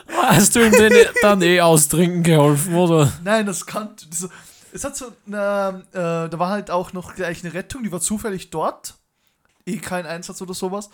Hast 0.07 0.55
du 0.55 0.65
ihm 0.65 0.71
den 0.71 0.93
dann 1.21 1.41
eh 1.41 1.61
austrinken 1.61 2.23
geholfen, 2.23 2.75
oder? 2.75 3.11
Nein, 3.23 3.45
das 3.45 3.65
kann. 3.65 3.95
Das, 4.09 4.29
es 4.71 4.83
hat 4.83 4.95
so 4.95 5.11
eine, 5.25 5.83
äh, 5.91 6.29
da 6.29 6.39
war 6.39 6.49
halt 6.49 6.69
auch 6.69 6.93
noch 6.93 7.15
gleich 7.15 7.43
eine 7.43 7.53
Rettung, 7.53 7.83
die 7.83 7.91
war 7.91 8.01
zufällig 8.01 8.51
dort. 8.51 8.95
Eh 9.65 9.77
kein 9.77 10.05
Einsatz 10.05 10.41
oder 10.41 10.53
sowas. 10.53 10.89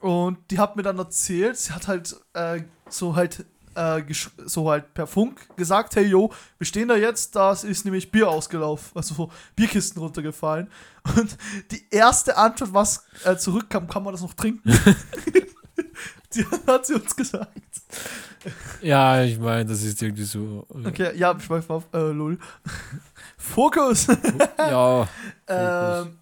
Und 0.00 0.50
die 0.50 0.58
hat 0.58 0.76
mir 0.76 0.82
dann 0.82 0.98
erzählt, 0.98 1.56
sie 1.56 1.72
hat 1.72 1.88
halt 1.88 2.16
äh, 2.34 2.62
so 2.88 3.16
halt 3.16 3.46
äh, 3.76 4.02
so 4.46 4.70
halt 4.70 4.94
per 4.94 5.06
Funk 5.06 5.56
gesagt, 5.56 5.96
hey 5.96 6.06
yo, 6.06 6.32
wir 6.58 6.66
stehen 6.66 6.88
da 6.88 6.96
jetzt, 6.96 7.36
da 7.36 7.52
ist 7.52 7.84
nämlich 7.84 8.10
Bier 8.10 8.28
ausgelaufen, 8.28 8.92
also 8.94 9.14
so 9.14 9.30
Bierkisten 9.54 10.00
runtergefallen. 10.02 10.68
Und 11.16 11.36
die 11.70 11.84
erste 11.90 12.36
Antwort, 12.36 12.74
was 12.74 13.04
äh, 13.24 13.36
zurückkam, 13.36 13.86
kann 13.86 14.02
man 14.02 14.12
das 14.12 14.22
noch 14.22 14.34
trinken? 14.34 14.72
die 16.34 16.44
hat 16.66 16.86
sie 16.86 16.94
uns 16.94 17.14
gesagt. 17.14 17.50
Ja, 18.80 19.22
ich 19.22 19.38
meine, 19.38 19.66
das 19.66 19.82
ist 19.82 20.00
irgendwie 20.02 20.24
so. 20.24 20.66
äh, 20.74 20.88
Okay, 20.88 21.16
ja, 21.16 21.36
ich 21.36 21.48
weiß 21.48 21.68
auf, 21.70 21.84
äh, 21.92 22.10
lol. 22.10 22.38
Fokus. 23.36 24.06
Ja, 24.58 25.08
ähm, 25.48 26.18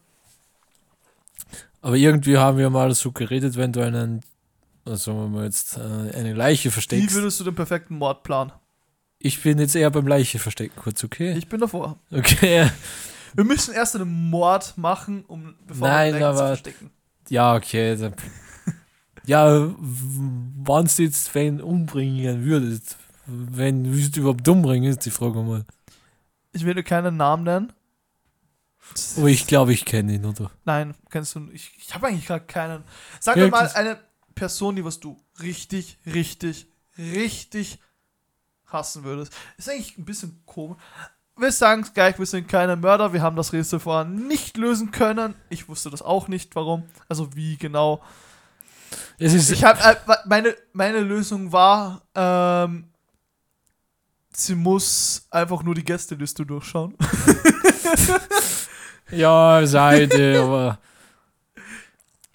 aber 1.80 1.96
irgendwie 1.96 2.38
haben 2.38 2.58
wir 2.58 2.70
mal 2.70 2.94
so 2.94 3.12
geredet, 3.12 3.56
wenn 3.56 3.73
du 3.73 3.84
einen, 3.84 4.23
also 4.84 5.24
wenn 5.24 5.32
wir 5.34 5.44
jetzt 5.44 5.76
äh, 5.76 5.80
eine 5.80 6.34
Leiche 6.34 6.68
wie 6.68 6.72
versteckst. 6.72 7.14
würdest 7.14 7.40
du 7.40 7.44
den 7.44 7.54
perfekten 7.54 7.96
Mord 7.96 8.22
planen? 8.22 8.52
Ich 9.18 9.42
bin 9.42 9.58
jetzt 9.58 9.74
eher 9.74 9.90
beim 9.90 10.06
Leiche 10.06 10.38
verstecken, 10.38 10.74
kurz, 10.76 11.02
okay? 11.02 11.32
Ich 11.36 11.48
bin 11.48 11.60
davor. 11.60 11.98
Okay. 12.10 12.70
Wir 13.34 13.44
müssen 13.44 13.74
erst 13.74 13.96
einen 13.96 14.30
Mord 14.30 14.76
machen, 14.76 15.24
um 15.26 15.54
bevor 15.66 15.88
Nein, 15.88 16.14
wir 16.14 16.20
Leichen 16.20 16.36
zu 16.36 16.40
aber- 16.42 16.48
verstecken. 16.48 16.90
Ja, 17.30 17.54
okay. 17.54 17.96
Dann, 17.96 18.14
ja, 19.24 19.70
wann 19.78 20.84
du 20.94 21.02
jetzt 21.02 21.34
wen 21.34 21.60
umbringen 21.62 22.44
würdest, 22.44 22.96
wenn 23.26 23.84
du 23.84 23.90
überhaupt 24.20 24.46
umbringen, 24.46 24.90
ist 24.90 25.06
die 25.06 25.10
Frage 25.10 25.42
mal. 25.42 25.64
Ich 26.52 26.64
will 26.66 26.74
dir 26.74 26.82
keinen 26.84 27.16
Namen 27.16 27.44
nennen. 27.44 27.72
Oh, 29.16 29.26
ich 29.26 29.46
glaube, 29.46 29.72
ich 29.72 29.86
kenne 29.86 30.12
ihn, 30.14 30.24
oder? 30.26 30.50
Nein, 30.66 30.94
kennst 31.10 31.34
du 31.34 31.40
nicht. 31.40 31.54
Ich, 31.78 31.86
ich 31.88 31.94
habe 31.94 32.06
eigentlich 32.08 32.26
gerade 32.26 32.44
keinen. 32.44 32.84
Sag 33.18 33.36
mir 33.36 33.48
mal 33.48 33.66
eine 33.74 33.98
Person, 34.34 34.76
die 34.76 34.84
was 34.84 35.00
du 35.00 35.20
richtig, 35.40 35.98
richtig, 36.06 36.66
richtig 36.98 37.78
hassen 38.66 39.04
würdest. 39.04 39.32
Ist 39.56 39.68
eigentlich 39.68 39.98
ein 39.98 40.04
bisschen 40.04 40.42
komisch. 40.46 40.78
Wir 41.36 41.50
sagen 41.50 41.82
es 41.82 41.92
gleich, 41.92 42.18
wir 42.18 42.26
sind 42.26 42.46
keine 42.46 42.76
Mörder. 42.76 43.12
Wir 43.12 43.22
haben 43.22 43.34
das 43.34 43.52
Rätsel 43.52 43.80
vorher 43.80 44.04
nicht 44.04 44.56
lösen 44.56 44.92
können. 44.92 45.34
Ich 45.48 45.68
wusste 45.68 45.90
das 45.90 46.00
auch 46.00 46.28
nicht, 46.28 46.54
warum. 46.54 46.84
Also 47.08 47.34
wie 47.34 47.56
genau. 47.56 48.00
Es 49.18 49.34
ist, 49.34 49.50
Ich 49.50 49.64
habe 49.64 49.80
äh, 49.80 49.96
meine 50.26 50.54
meine 50.72 51.00
Lösung 51.00 51.50
war, 51.50 52.02
ähm, 52.14 52.84
sie 54.32 54.54
muss 54.54 55.26
einfach 55.30 55.64
nur 55.64 55.74
die 55.74 55.84
Gästeliste 55.84 56.46
durchschauen. 56.46 56.96
ja, 59.10 59.66
Seite, 59.66 60.40
aber 60.40 60.78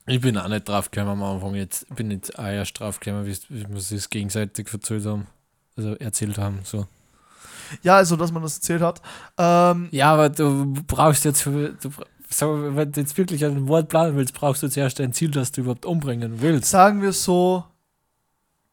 ich 0.10 0.22
bin 0.22 0.38
auch 0.38 0.48
nicht 0.48 0.68
drauf 0.68 0.92
gekommen 0.92 1.12
am 1.12 1.24
Anfang. 1.24 1.56
Jetzt 1.56 1.86
Ich 1.90 1.96
bin 1.96 2.08
nicht 2.10 2.38
auch 2.38 2.46
erst 2.46 2.80
drauf 2.80 3.00
gekommen, 3.00 3.26
wie 3.26 3.38
wie 3.50 3.68
wir 3.70 3.78
es 3.78 4.10
gegenseitig 4.10 4.72
erzählt 4.72 5.06
haben. 5.06 5.28
Also 5.76 5.96
erzählt 5.96 6.38
haben, 6.38 6.60
so. 6.64 6.88
Ja, 7.84 7.98
also 7.98 8.16
dass 8.16 8.32
man 8.32 8.42
das 8.44 8.58
erzählt 8.58 8.82
hat. 8.82 9.02
Ähm, 9.38 9.88
Ja, 9.92 10.14
aber 10.14 10.30
du 10.30 10.74
brauchst 10.88 11.24
jetzt, 11.26 11.46
du, 11.46 11.74
sag 12.30 12.50
mal, 12.50 12.76
wenn 12.76 12.92
du 12.92 13.00
jetzt 13.00 13.18
wirklich 13.18 13.46
einen 13.46 13.62
Mord 13.62 13.90
planen 13.90 14.16
willst, 14.16 14.34
brauchst 14.34 14.64
du 14.64 14.70
zuerst 14.70 15.00
ein 15.00 15.14
Ziel, 15.14 15.32
das 15.32 15.52
du 15.52 15.62
überhaupt 15.62 15.86
umbringen 15.86 16.42
willst. 16.42 16.70
sagen 16.70 17.02
wir 17.02 17.14
so, 17.14 17.64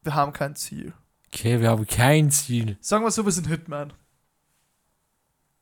wir 0.03 0.15
haben 0.15 0.33
kein 0.33 0.55
Ziel. 0.55 0.93
Okay, 1.27 1.61
wir 1.61 1.69
haben 1.69 1.85
kein 1.85 2.31
Ziel. 2.31 2.77
Sagen 2.81 3.03
wir 3.03 3.11
so, 3.11 3.23
wir 3.23 3.31
sind 3.31 3.47
Hitman. 3.47 3.93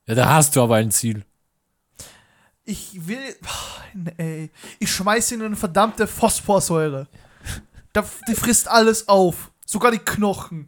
Ja, 0.07 0.15
da 0.15 0.33
hast 0.33 0.55
du 0.55 0.61
aber 0.61 0.75
ein 0.75 0.91
Ziel. 0.91 1.25
Ich 2.65 3.07
will. 3.07 3.35
Nee, 3.93 4.49
ich 4.79 4.91
schmeiße 4.91 5.35
in 5.35 5.43
eine 5.43 5.55
verdammte 5.55 6.07
Phosphorsäure. 6.07 7.07
Da, 7.93 8.03
die 8.27 8.35
frisst 8.35 8.67
alles 8.67 9.07
auf. 9.07 9.51
Sogar 9.65 9.91
die 9.91 9.99
Knochen. 9.99 10.67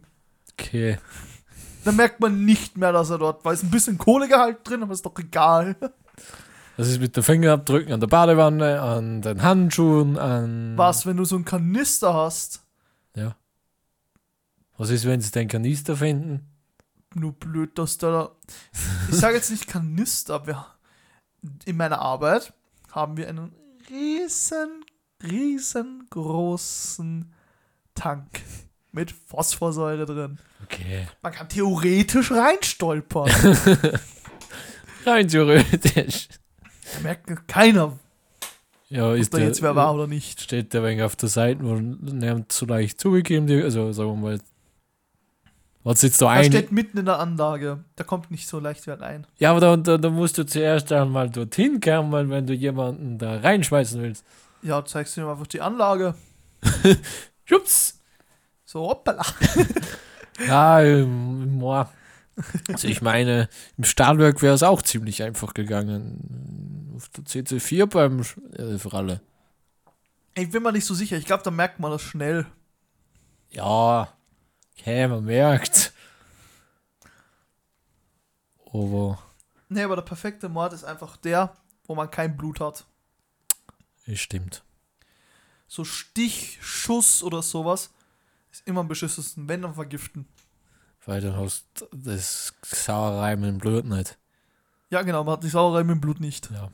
Okay. 0.52 0.98
Da 1.84 1.92
merkt 1.92 2.20
man 2.20 2.44
nicht 2.44 2.76
mehr, 2.76 2.92
dass 2.92 3.10
er 3.10 3.18
dort 3.18 3.44
war. 3.44 3.52
Ist 3.52 3.64
ein 3.64 3.70
bisschen 3.70 3.98
Kohlegehalt 3.98 4.58
drin, 4.62 4.82
aber 4.82 4.92
ist 4.92 5.04
doch 5.04 5.18
egal. 5.18 5.76
Das 6.76 6.88
ist 6.88 7.00
mit 7.00 7.16
den 7.16 7.22
Fingerabdrücken 7.22 7.92
an 7.92 8.00
der 8.00 8.06
Badewanne, 8.06 8.80
an 8.80 9.20
den 9.20 9.42
Handschuhen, 9.42 10.16
an. 10.16 10.76
Was, 10.76 11.06
wenn 11.06 11.16
du 11.16 11.24
so 11.24 11.34
einen 11.34 11.44
Kanister 11.44 12.14
hast? 12.14 12.62
Ja. 13.16 13.34
Was 14.76 14.90
ist, 14.90 15.04
wenn 15.04 15.20
sie 15.20 15.32
den 15.32 15.48
Kanister 15.48 15.96
finden? 15.96 16.46
Nur 17.14 17.32
blöd, 17.32 17.76
dass 17.78 17.98
da. 17.98 18.30
Ich 19.10 19.16
sage 19.16 19.34
jetzt 19.34 19.50
nicht 19.50 19.66
Kanister, 19.66 20.34
aber 20.34 20.77
in 21.64 21.76
meiner 21.76 22.00
Arbeit 22.00 22.52
haben 22.90 23.16
wir 23.16 23.28
einen 23.28 23.54
riesen, 23.90 24.84
riesengroßen 25.22 27.32
Tank 27.94 28.42
mit 28.92 29.10
Phosphorsäure 29.10 30.06
drin. 30.06 30.38
Okay. 30.64 31.06
Man 31.22 31.32
kann 31.32 31.48
theoretisch 31.48 32.30
reinstolpern. 32.30 33.30
Rein 35.06 35.28
theoretisch. 35.28 36.28
Da 36.94 37.00
merkt 37.02 37.48
keiner, 37.48 37.98
Ja, 38.88 39.10
ob 39.10 39.16
ist 39.16 39.32
da 39.32 39.38
der, 39.38 39.48
jetzt 39.48 39.62
wer 39.62 39.76
war 39.76 39.94
oder 39.94 40.06
nicht. 40.06 40.40
Steht 40.40 40.72
der 40.72 40.82
wenig 40.82 41.02
auf 41.02 41.16
der 41.16 41.28
Seite, 41.28 41.62
wo 41.62 41.74
niemand 41.74 42.52
so 42.52 42.66
leicht 42.66 43.00
zugegeben, 43.00 43.50
also 43.62 43.92
sagen 43.92 44.10
wir 44.10 44.16
mal. 44.16 44.40
Was 45.88 46.02
jetzt 46.02 46.20
da 46.20 46.26
Er 46.34 46.40
ein. 46.40 46.44
steht 46.52 46.70
mitten 46.70 46.98
in 46.98 47.06
der 47.06 47.18
Anlage. 47.18 47.82
Da 47.96 48.04
kommt 48.04 48.30
nicht 48.30 48.46
so 48.46 48.58
leicht 48.60 48.86
wer 48.86 49.00
rein. 49.00 49.26
Ja, 49.38 49.52
aber 49.52 49.60
da, 49.60 49.76
da, 49.76 49.96
da 49.96 50.10
musst 50.10 50.36
du 50.36 50.44
zuerst 50.44 50.92
einmal 50.92 51.30
dorthin 51.30 51.80
kommen, 51.80 52.28
wenn 52.30 52.46
du 52.46 52.52
jemanden 52.52 53.16
da 53.16 53.38
reinschmeißen 53.38 54.02
willst. 54.02 54.24
Ja, 54.60 54.84
zeigst 54.84 55.16
du 55.16 55.22
ihm 55.22 55.28
einfach 55.28 55.46
die 55.46 55.60
Anlage. 55.62 56.14
Schubs! 57.44 58.00
So, 58.64 58.88
hoppala. 58.88 59.22
Ja, 60.46 60.80
ähm, 60.82 61.58
moa. 61.58 61.90
Also 62.70 62.86
ich 62.86 63.02
meine, 63.02 63.48
im 63.76 63.82
Stahlwerk 63.82 64.40
wäre 64.40 64.54
es 64.54 64.62
auch 64.62 64.82
ziemlich 64.82 65.24
einfach 65.24 65.52
gegangen. 65.52 66.92
Auf 66.94 67.08
der 67.08 67.24
CC4 67.24 67.86
beim 67.86 68.20
Sch- 68.20 68.38
äh, 68.56 68.78
für 68.78 68.92
alle. 68.94 69.20
Ich 70.36 70.48
bin 70.50 70.62
mir 70.62 70.70
nicht 70.70 70.84
so 70.84 70.94
sicher. 70.94 71.16
Ich 71.16 71.24
glaube, 71.24 71.42
da 71.42 71.50
merkt 71.50 71.80
man 71.80 71.90
das 71.90 72.02
schnell. 72.02 72.46
Ja, 73.50 74.12
okay, 74.78 75.08
man 75.08 75.24
merkt. 75.24 75.92
Aber 78.72 79.18
Nee, 79.68 79.82
aber 79.82 79.96
der 79.96 80.02
perfekte 80.02 80.48
Mord 80.48 80.72
ist 80.72 80.84
einfach 80.84 81.16
der, 81.16 81.54
wo 81.84 81.94
man 81.94 82.10
kein 82.10 82.36
Blut 82.36 82.60
hat. 82.60 82.86
es 84.06 84.20
stimmt. 84.20 84.62
So 85.66 85.84
Stich, 85.84 86.58
Schuss 86.62 87.22
oder 87.22 87.42
sowas 87.42 87.90
ist 88.50 88.66
immer 88.66 88.80
am 88.80 88.88
beschissensten, 88.88 89.48
wenn 89.48 89.62
dann 89.62 89.74
vergiften. 89.74 90.26
Weil 91.04 91.20
du 91.20 91.36
hast 91.36 91.66
das 91.92 92.54
Sauerei 92.62 93.36
mit 93.36 93.48
dem 93.50 93.58
Blut 93.58 93.84
nicht. 93.84 94.18
Ja, 94.90 95.02
genau, 95.02 95.24
man 95.24 95.34
hat 95.34 95.42
die 95.44 95.48
Sauerei 95.48 95.84
mit 95.84 95.96
dem 95.96 96.00
Blut 96.00 96.20
nicht. 96.20 96.50
Ja. 96.50 96.70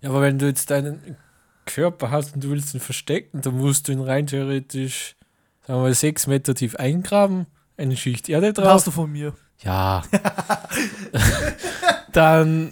Ja, 0.00 0.10
aber 0.10 0.22
wenn 0.22 0.38
du 0.38 0.46
jetzt 0.46 0.70
deinen 0.70 1.16
Körper 1.64 2.10
hast 2.10 2.34
und 2.34 2.42
du 2.42 2.50
willst 2.50 2.74
ihn 2.74 2.80
verstecken, 2.80 3.40
dann 3.40 3.56
musst 3.56 3.86
du 3.86 3.92
ihn 3.92 4.00
rein 4.00 4.26
theoretisch, 4.26 5.14
sagen 5.66 5.78
wir 5.80 5.82
mal, 5.82 5.94
sechs 5.94 6.26
Meter 6.26 6.54
tief 6.54 6.76
eingraben, 6.76 7.46
eine 7.76 7.96
Schicht 7.96 8.28
Erde 8.28 8.52
Das 8.52 8.64
hast 8.64 8.86
drauf. 8.86 8.94
du 8.94 9.00
von 9.02 9.12
mir. 9.12 9.34
Ja. 9.62 10.02
dann 12.12 12.70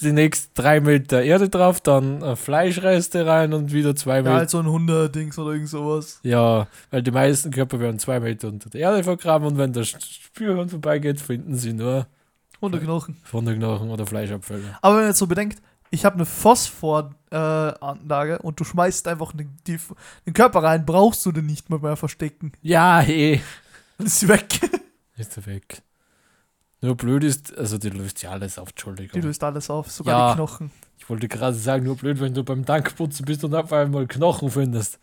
die 0.00 0.12
nächsten 0.12 0.52
drei 0.54 0.80
Meter 0.80 1.22
Erde 1.22 1.48
drauf, 1.48 1.80
dann 1.80 2.36
Fleischreste 2.36 3.26
rein 3.26 3.54
und 3.54 3.72
wieder 3.72 3.96
zwei 3.96 4.16
Ja, 4.16 4.22
Meter. 4.22 4.34
halt 4.34 4.50
so 4.50 4.58
ein 4.58 4.66
Hunderdings 4.66 5.38
oder 5.38 5.52
irgend 5.52 5.68
sowas. 5.70 6.20
Ja, 6.22 6.66
weil 6.90 7.02
die 7.02 7.10
meisten 7.10 7.50
Körper 7.50 7.80
werden 7.80 7.98
zwei 7.98 8.20
Meter 8.20 8.48
unter 8.48 8.68
der 8.70 8.80
Erde 8.82 9.02
vergraben 9.04 9.46
und 9.46 9.56
wenn 9.58 9.72
der 9.72 9.84
Spürhund 9.84 10.70
vorbeigeht, 10.70 11.20
finden 11.20 11.56
sie 11.56 11.72
nur 11.72 12.06
Hunderknochen. 12.60 13.16
Wunderknochen 13.30 13.90
oder 13.90 14.06
Fleischabfälle. 14.06 14.76
Aber 14.82 14.94
wenn 14.96 15.02
man 15.02 15.10
jetzt 15.10 15.18
so 15.18 15.26
bedenkt, 15.26 15.60
ich 15.90 16.04
habe 16.04 16.16
eine 16.16 16.26
Phosphor-Anlage 17.34 18.38
und 18.40 18.60
du 18.60 18.64
schmeißt 18.64 19.08
einfach 19.08 19.32
den, 19.32 19.56
die, 19.66 19.78
den 20.26 20.32
Körper 20.34 20.62
rein, 20.62 20.86
brauchst 20.86 21.24
du 21.26 21.32
den 21.32 21.46
nicht 21.46 21.70
mehr, 21.70 21.78
mehr 21.80 21.96
verstecken. 21.96 22.52
Ja, 22.62 23.02
eh. 23.02 23.40
Dann 23.98 24.06
ist 24.06 24.20
sie 24.20 24.28
weg. 24.28 24.60
Ist 25.16 25.36
er 25.36 25.46
weg. 25.46 25.82
Nur 26.80 26.96
blöd 26.96 27.22
ist, 27.22 27.56
also 27.56 27.78
die 27.78 27.88
löst 27.90 28.20
ja 28.22 28.30
alles 28.30 28.58
auf, 28.58 28.70
Entschuldigung. 28.70 29.12
Die 29.20 29.24
löst 29.24 29.44
alles 29.44 29.70
auf, 29.70 29.90
sogar 29.92 30.18
Ja. 30.18 30.30
die 30.32 30.36
Knochen. 30.38 30.70
Ich 30.98 31.08
wollte 31.08 31.28
gerade 31.28 31.54
sagen, 31.56 31.84
nur 31.84 31.96
blöd, 31.96 32.18
wenn 32.20 32.34
du 32.34 32.42
beim 32.42 32.66
Tankputzen 32.66 33.24
bist 33.24 33.44
und 33.44 33.54
auf 33.54 33.72
einmal 33.72 34.08
Knochen 34.08 34.50
findest. 34.50 34.98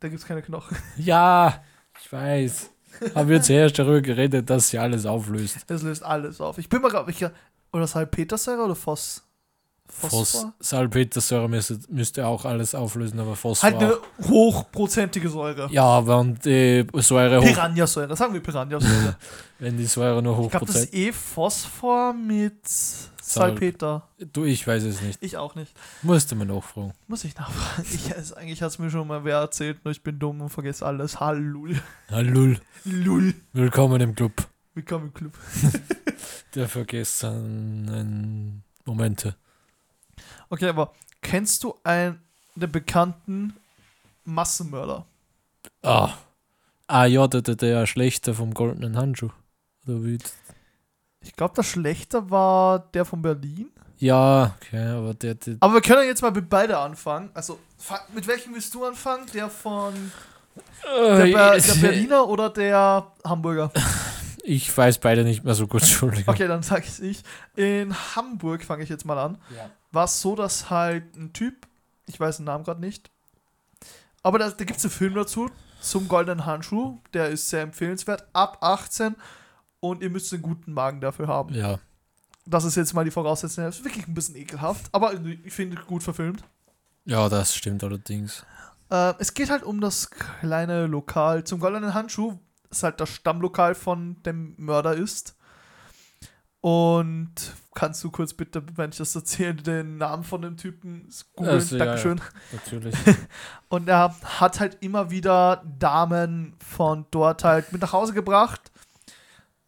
Da 0.00 0.08
gibt 0.08 0.22
es 0.22 0.26
keine 0.26 0.40
Knochen. 0.40 0.74
Ja, 0.96 1.62
ich 2.02 2.10
weiß. 2.10 2.70
haben 3.14 3.28
wir 3.28 3.42
zuerst 3.42 3.78
darüber 3.78 4.00
geredet, 4.00 4.48
dass 4.48 4.70
sie 4.70 4.78
alles 4.78 5.04
auflöst. 5.04 5.58
Das 5.66 5.82
löst 5.82 6.02
alles 6.02 6.40
auf. 6.40 6.56
Ich 6.56 6.70
bin 6.70 6.80
mir 6.80 6.88
gerade 6.88 7.12
sicher, 7.12 7.32
oder 7.72 7.86
Salpetersäure 7.86 8.64
oder 8.64 8.74
Phos? 8.74 9.22
Phos 9.90 10.46
Salpetersäure 10.58 11.48
müsste, 11.48 11.78
müsste 11.88 12.26
auch 12.26 12.44
alles 12.44 12.74
auflösen, 12.74 13.18
aber 13.20 13.36
Phosphor. 13.36 13.70
Halt 13.70 13.82
eine 13.82 13.98
hochprozentige 14.28 15.28
Säure. 15.28 15.68
Ja, 15.70 16.06
wenn 16.06 16.34
die 16.44 16.86
Säure 17.00 17.40
hoch, 17.40 17.44
Piranha-Säure, 17.44 18.16
sagen 18.16 18.32
wir 18.32 18.40
Piranha-Säure. 18.40 19.16
wenn 19.58 19.76
die 19.76 19.86
Säure 19.86 20.22
nur 20.22 20.40
ich 20.44 20.50
glaube, 20.50 20.66
das 20.66 20.76
ist 20.76 20.94
eh 20.94 21.12
Phosphor 21.12 22.12
mit 22.12 22.66
Salpeter. 23.20 24.08
Du, 24.32 24.44
ich 24.44 24.66
weiß 24.66 24.84
es 24.84 25.02
nicht. 25.02 25.22
Ich 25.22 25.36
auch 25.36 25.54
nicht. 25.54 25.72
Musste 26.02 26.34
man 26.34 26.48
nachfragen. 26.48 26.92
Muss 27.06 27.24
ich 27.24 27.36
nachfragen. 27.36 27.86
Ich, 27.92 28.10
es, 28.10 28.32
eigentlich 28.32 28.62
hat 28.62 28.70
es 28.70 28.78
mir 28.78 28.90
schon 28.90 29.06
mal 29.06 29.24
wer 29.24 29.38
erzählt, 29.38 29.84
nur 29.84 29.92
ich 29.92 30.02
bin 30.02 30.18
dumm 30.18 30.40
und 30.40 30.48
vergesse 30.50 30.86
alles. 30.86 31.20
Hallo. 31.20 31.66
Hallo, 32.10 32.56
Lull. 32.84 33.34
willkommen 33.52 34.00
im 34.00 34.14
Club 34.14 34.32
Willkommen 34.74 35.06
im 35.06 35.14
Club. 35.14 35.32
der 36.54 36.68
vergessenen 36.68 38.62
Momente. 38.84 39.36
Okay, 40.50 40.68
aber 40.68 40.92
kennst 41.22 41.62
du 41.64 41.74
einen 41.84 42.20
der 42.56 42.66
bekannten 42.66 43.54
Massenmörder? 44.24 45.06
Ah, 45.82 46.10
ah 46.88 47.04
ja, 47.06 47.26
der, 47.28 47.42
der, 47.42 47.54
der 47.54 47.86
Schlechter 47.86 48.34
vom 48.34 48.52
goldenen 48.52 48.96
Handschuh. 48.96 49.30
Oder 49.86 50.04
wie? 50.04 50.18
Ich 51.20 51.36
glaube, 51.36 51.54
der 51.54 51.62
Schlechter 51.62 52.30
war 52.30 52.80
der 52.80 53.04
von 53.04 53.22
Berlin. 53.22 53.70
Ja, 53.98 54.56
okay, 54.56 54.86
aber 54.88 55.14
der, 55.14 55.34
der 55.34 55.56
Aber 55.60 55.74
wir 55.74 55.80
können 55.82 56.06
jetzt 56.06 56.22
mal 56.22 56.30
mit 56.32 56.48
beide 56.48 56.78
anfangen. 56.78 57.30
Also, 57.34 57.58
mit 58.14 58.26
welchem 58.26 58.54
willst 58.54 58.74
du 58.74 58.84
anfangen? 58.84 59.26
Der 59.32 59.48
von 59.50 59.94
der, 60.84 61.24
Äh, 61.26 61.32
Ber 61.32 61.58
der 61.58 61.74
Berliner 61.74 62.26
oder 62.28 62.50
der 62.50 63.06
Hamburger? 63.24 63.70
Ich 64.42 64.74
weiß 64.74 64.98
beide 64.98 65.22
nicht 65.22 65.44
mehr 65.44 65.54
so 65.54 65.66
gut, 65.66 65.82
Entschuldigung. 65.82 66.32
Okay, 66.32 66.48
dann 66.48 66.62
sage 66.62 66.86
ich 66.88 67.02
ich. 67.02 67.22
In 67.56 67.94
Hamburg 68.16 68.64
fange 68.64 68.82
ich 68.82 68.88
jetzt 68.88 69.04
mal 69.04 69.18
an. 69.18 69.38
Ja. 69.54 69.70
War 69.92 70.04
es 70.04 70.20
so, 70.20 70.36
dass 70.36 70.70
halt 70.70 71.16
ein 71.16 71.32
Typ, 71.32 71.66
ich 72.06 72.18
weiß 72.20 72.38
den 72.38 72.46
Namen 72.46 72.64
gerade 72.64 72.80
nicht, 72.80 73.10
aber 74.22 74.38
da, 74.38 74.50
da 74.50 74.64
gibt 74.64 74.78
es 74.78 74.84
einen 74.84 74.92
Film 74.92 75.14
dazu, 75.14 75.50
zum 75.80 76.08
Goldenen 76.08 76.44
Handschuh. 76.46 76.98
Der 77.14 77.28
ist 77.30 77.48
sehr 77.48 77.62
empfehlenswert. 77.62 78.28
Ab 78.34 78.58
18 78.60 79.16
und 79.80 80.02
ihr 80.02 80.10
müsst 80.10 80.32
einen 80.32 80.42
guten 80.42 80.74
Magen 80.74 81.00
dafür 81.00 81.26
haben. 81.26 81.54
Ja, 81.54 81.78
Das 82.44 82.64
ist 82.64 82.76
jetzt 82.76 82.92
mal 82.92 83.04
die 83.04 83.10
Voraussetzung. 83.10 83.64
Das 83.64 83.78
ist 83.78 83.84
wirklich 83.84 84.06
ein 84.06 84.12
bisschen 84.14 84.36
ekelhaft, 84.36 84.86
aber 84.92 85.14
ich 85.44 85.52
finde 85.52 85.80
gut 85.82 86.02
verfilmt. 86.02 86.44
ja, 87.06 87.28
das 87.30 87.54
stimmt 87.56 87.82
allerdings. 87.82 88.44
Äh, 88.90 89.14
es 89.18 89.32
geht 89.34 89.48
halt 89.50 89.62
um 89.62 89.80
das 89.80 90.10
kleine 90.10 90.86
Lokal 90.86 91.44
zum 91.44 91.60
Goldenen 91.60 91.94
Handschuh, 91.94 92.38
das 92.68 92.82
halt 92.82 93.00
das 93.00 93.08
Stammlokal 93.08 93.74
von 93.74 94.22
dem 94.24 94.54
Mörder 94.58 94.94
ist. 94.94 95.34
Und 96.60 97.32
kannst 97.80 98.04
du 98.04 98.10
kurz 98.10 98.34
bitte, 98.34 98.62
wenn 98.76 98.90
ich 98.90 98.98
das 98.98 99.14
erzähle, 99.14 99.54
den 99.54 99.96
Namen 99.96 100.22
von 100.22 100.42
dem 100.42 100.58
Typen 100.58 101.08
googeln? 101.34 101.54
Also, 101.54 101.78
ja, 101.78 101.86
Dankeschön. 101.86 102.20
Natürlich. 102.52 102.94
Und 103.70 103.88
er 103.88 104.14
hat 104.22 104.60
halt 104.60 104.76
immer 104.82 105.10
wieder 105.10 105.64
Damen 105.78 106.56
von 106.62 107.06
dort 107.10 107.42
halt 107.42 107.72
mit 107.72 107.80
nach 107.80 107.94
Hause 107.94 108.12
gebracht 108.12 108.70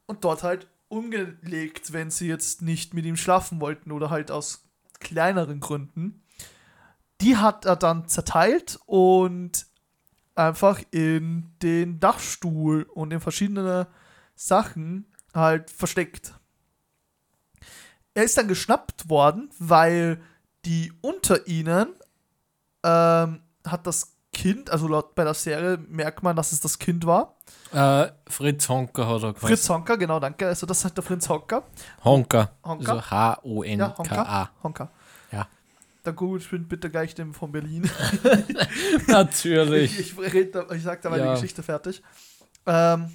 und 0.06 0.24
dort 0.24 0.42
halt 0.42 0.66
umgelegt, 0.88 1.94
wenn 1.94 2.10
sie 2.10 2.28
jetzt 2.28 2.60
nicht 2.60 2.92
mit 2.92 3.06
ihm 3.06 3.16
schlafen 3.16 3.62
wollten 3.62 3.92
oder 3.92 4.10
halt 4.10 4.30
aus 4.30 4.68
kleineren 5.00 5.60
Gründen. 5.60 6.22
Die 7.22 7.38
hat 7.38 7.64
er 7.64 7.76
dann 7.76 8.08
zerteilt 8.08 8.78
und 8.84 9.64
einfach 10.34 10.82
in 10.90 11.54
den 11.62 11.98
Dachstuhl 11.98 12.82
und 12.82 13.10
in 13.10 13.20
verschiedene 13.20 13.86
Sachen 14.34 15.06
halt 15.32 15.70
versteckt. 15.70 16.34
Er 18.14 18.24
ist 18.24 18.36
dann 18.36 18.48
geschnappt 18.48 19.08
worden, 19.08 19.50
weil 19.58 20.20
die 20.64 20.92
unter 21.00 21.46
ihnen 21.46 21.88
ähm, 22.84 23.40
hat 23.66 23.86
das 23.86 24.08
Kind, 24.34 24.70
also 24.70 24.88
laut 24.88 25.14
bei 25.14 25.24
der 25.24 25.34
Serie 25.34 25.76
merkt 25.88 26.22
man, 26.22 26.34
dass 26.34 26.52
es 26.52 26.60
das 26.60 26.78
Kind 26.78 27.04
war. 27.06 27.36
äh, 27.72 28.08
Fritz 28.26 28.66
Honka 28.68 29.06
hat 29.06 29.22
er 29.22 29.34
Fritz 29.34 29.68
Honka, 29.68 29.96
genau, 29.96 30.18
danke. 30.20 30.46
Also 30.46 30.66
das 30.66 30.82
ist 30.84 30.96
der 30.96 31.04
Fritz 31.04 31.28
Honka. 31.28 31.62
Honka. 32.04 32.50
Honka. 32.64 32.92
Also 32.92 33.10
H-O-N-K-A. 33.10 34.50
Honka. 34.62 34.90
Ja. 35.32 35.46
Dann 36.02 36.16
googelt 36.16 36.42
ich 36.50 36.68
bitte 36.68 36.88
gleich 36.90 37.14
den 37.14 37.32
von 37.34 37.52
Berlin. 37.52 37.88
Ich, 38.98 39.06
Natürlich. 39.08 39.98
ich, 40.00 40.18
red 40.18 40.54
da- 40.54 40.70
ich 40.70 40.82
sag 40.82 41.02
da 41.02 41.10
mal 41.10 41.18
Ja. 41.18 41.26
die 41.26 41.40
Geschichte 41.40 41.62
fertig. 41.62 42.02
Ähm, 42.66 43.12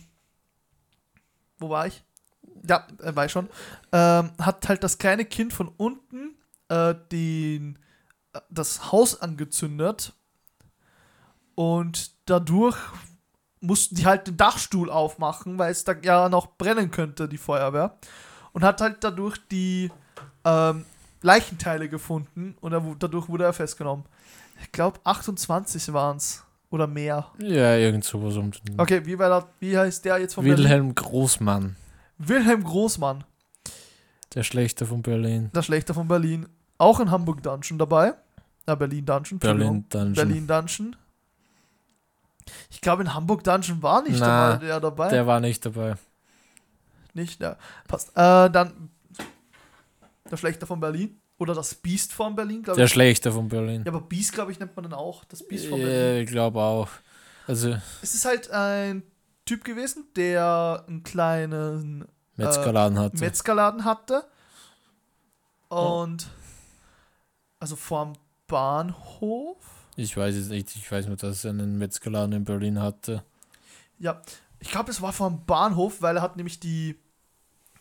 wo 1.59 1.69
war 1.69 1.87
ich? 1.87 2.03
Ja, 2.67 2.87
äh, 3.01 3.15
war 3.15 3.25
ich 3.25 3.31
schon. 3.31 3.49
Ähm, 3.91 4.31
hat 4.39 4.67
halt 4.69 4.83
das 4.83 4.97
kleine 4.97 5.25
Kind 5.25 5.53
von 5.53 5.69
unten 5.77 6.35
äh, 6.69 6.95
den, 7.11 7.77
äh, 8.33 8.39
das 8.49 8.91
Haus 8.91 9.21
angezündet 9.21 10.13
und 11.55 12.11
dadurch 12.25 12.77
mussten 13.59 13.95
die 13.95 14.05
halt 14.05 14.27
den 14.27 14.37
Dachstuhl 14.37 14.89
aufmachen, 14.89 15.57
weil 15.57 15.71
es 15.71 15.83
da 15.83 15.93
ja 16.03 16.29
noch 16.29 16.57
brennen 16.57 16.91
könnte, 16.91 17.27
die 17.27 17.37
Feuerwehr. 17.37 17.97
Und 18.53 18.63
hat 18.63 18.81
halt 18.81 19.03
dadurch 19.03 19.37
die 19.51 19.91
ähm, 20.45 20.85
Leichenteile 21.21 21.89
gefunden 21.89 22.55
und 22.61 22.73
er, 22.73 22.81
dadurch 22.99 23.27
wurde 23.29 23.43
er 23.43 23.53
festgenommen. 23.53 24.05
Ich 24.61 24.71
glaube 24.71 24.99
28 25.03 25.93
waren 25.93 26.17
es 26.17 26.43
oder 26.69 26.87
mehr. 26.87 27.27
Ja, 27.39 27.75
irgend 27.75 28.03
sowas 28.03 28.35
um 28.35 28.51
den. 28.51 28.79
Okay, 28.79 29.05
wie, 29.05 29.17
war 29.17 29.29
der, 29.29 29.49
wie 29.59 29.77
heißt 29.77 30.03
der 30.05 30.19
jetzt 30.19 30.33
von 30.33 30.43
Berlin? 30.43 30.63
Wilhelm 30.63 30.95
Großmann. 30.95 31.75
Wilhelm 32.17 32.63
Großmann, 32.63 33.23
Der 34.33 34.43
Schlechter 34.43 34.85
von 34.85 35.01
Berlin. 35.01 35.51
der 35.53 35.61
Schlechter 35.63 35.93
von 35.93 36.07
Berlin. 36.07 36.47
Auch 36.77 36.99
in 36.99 37.09
Hamburg 37.11 37.41
Dungeon 37.43 37.77
dabei. 37.79 38.13
Na, 38.65 38.75
Berlin 38.75 39.05
Dungeon. 39.05 39.39
Berlin 39.39 39.85
Dungeon. 39.89 40.13
Berlin 40.13 40.47
Dungeon. 40.47 40.95
Ich 42.69 42.81
glaube, 42.81 43.03
in 43.03 43.13
Hamburg 43.13 43.43
Dungeon 43.43 43.81
war 43.81 44.01
nicht 44.03 44.19
Na, 44.19 44.53
einmal 44.53 44.59
der 44.67 44.79
dabei. 44.79 45.09
Der 45.09 45.25
war 45.27 45.39
nicht 45.39 45.65
dabei. 45.65 45.95
Nicht, 47.13 47.41
ja. 47.41 47.57
Passt. 47.87 48.09
Äh, 48.09 48.49
dann 48.49 48.89
der 50.29 50.37
Schlechter 50.37 50.67
von 50.67 50.79
Berlin. 50.79 51.19
Oder 51.39 51.53
das 51.53 51.75
Biest 51.75 52.13
von 52.13 52.35
Berlin, 52.35 52.63
glaube 52.63 52.77
Der 52.77 52.85
ich. 52.85 52.91
Schlechter 52.91 53.31
von 53.31 53.47
Berlin. 53.47 53.83
Ja, 53.85 53.91
aber 53.91 54.01
Biest, 54.01 54.33
glaube 54.33 54.51
ich, 54.51 54.59
nennt 54.59 54.75
man 54.75 54.83
den 54.83 54.93
auch. 54.93 55.23
Das 55.25 55.47
Biest 55.47 55.67
von 55.67 55.79
Ja, 55.79 55.85
Berlin. 55.85 56.23
ich 56.23 56.29
glaube 56.31 56.59
auch. 56.59 56.89
Also, 57.47 57.77
Es 58.01 58.13
ist 58.15 58.25
halt 58.25 58.49
ein 58.51 59.03
Typ 59.47 59.63
gewesen, 59.63 60.05
der 60.15 60.83
einen 60.87 61.03
kleinen 61.03 62.05
Metzgerladen 62.35 62.99
hatte. 62.99 63.17
Metzgerladen 63.17 63.85
hatte. 63.85 64.25
Und 65.69 66.27
also 67.59 67.75
vorm 67.75 68.13
Bahnhof. 68.47 69.57
ich 69.95 70.15
weiß 70.15 70.35
es 70.35 70.49
nicht. 70.49 70.75
Ich 70.75 70.91
weiß 70.91 71.07
nur, 71.07 71.15
dass 71.15 71.45
er 71.45 71.51
einen 71.51 71.77
Metzgerladen 71.77 72.33
in 72.33 72.43
Berlin 72.43 72.81
hatte. 72.81 73.23
Ja, 73.99 74.21
ich 74.59 74.69
glaube, 74.69 74.91
es 74.91 75.01
war 75.01 75.13
vorm 75.13 75.45
Bahnhof, 75.45 76.01
weil 76.01 76.17
er 76.17 76.21
hat 76.21 76.35
nämlich 76.35 76.59
die 76.59 76.99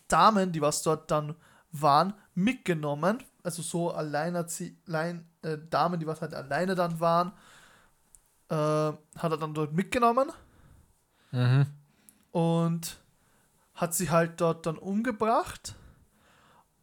Damen, 0.09 0.53
die 0.53 0.63
was 0.63 0.83
dort 0.83 1.11
dann 1.11 1.35
waren, 1.73 2.15
mitgenommen. 2.35 3.23
Also 3.43 3.63
so 3.63 3.91
alleinerzie 3.91 4.79
allein, 4.87 5.29
äh, 5.43 5.59
Damen, 5.69 5.99
die 5.99 6.07
was 6.07 6.21
halt 6.21 6.33
alleine 6.33 6.77
dann 6.77 7.01
waren, 7.01 7.33
äh, 8.51 8.55
hat 8.55 9.33
er 9.33 9.37
dann 9.37 9.53
dort 9.53 9.73
mitgenommen 9.73 10.31
Mhm. 11.33 11.67
und 12.33 12.99
hat 13.75 13.95
sie 13.95 14.11
halt 14.11 14.41
dort 14.41 14.67
dann 14.67 14.79
umgebracht. 14.79 15.75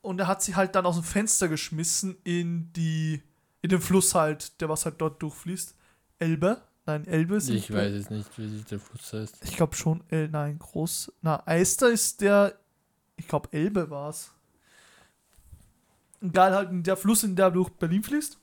Und 0.01 0.19
er 0.19 0.27
hat 0.27 0.43
sie 0.43 0.55
halt 0.55 0.75
dann 0.75 0.85
aus 0.85 0.95
dem 0.95 1.03
Fenster 1.03 1.47
geschmissen 1.47 2.17
in 2.23 2.71
die, 2.73 3.23
in 3.61 3.69
den 3.69 3.81
Fluss 3.81 4.13
halt, 4.13 4.59
der 4.61 4.69
was 4.69 4.85
halt 4.85 4.99
dort 4.99 5.21
durchfließt. 5.21 5.75
Elbe? 6.19 6.61
Nein, 6.85 7.07
Elbe 7.07 7.37
ist 7.37 7.49
Ich 7.49 7.71
weiß 7.71 7.93
es 7.93 8.09
nicht, 8.09 8.37
wie 8.37 8.49
sich 8.49 8.65
der 8.65 8.79
Fluss 8.79 9.13
heißt. 9.13 9.37
Ich 9.43 9.55
glaube 9.55 9.75
schon, 9.75 10.03
El, 10.09 10.27
nein, 10.29 10.59
groß. 10.59 11.13
Na, 11.21 11.41
Eister 11.47 11.89
ist 11.89 12.19
der, 12.19 12.53
ich 13.15 13.27
glaube 13.27 13.47
Elbe 13.53 13.89
war 13.89 14.09
es. 14.09 14.31
Egal, 16.21 16.53
halt 16.53 16.85
der 16.85 16.97
Fluss, 16.97 17.23
in 17.23 17.35
der 17.35 17.51
durch 17.51 17.69
Berlin 17.69 18.03
fließt. 18.03 18.37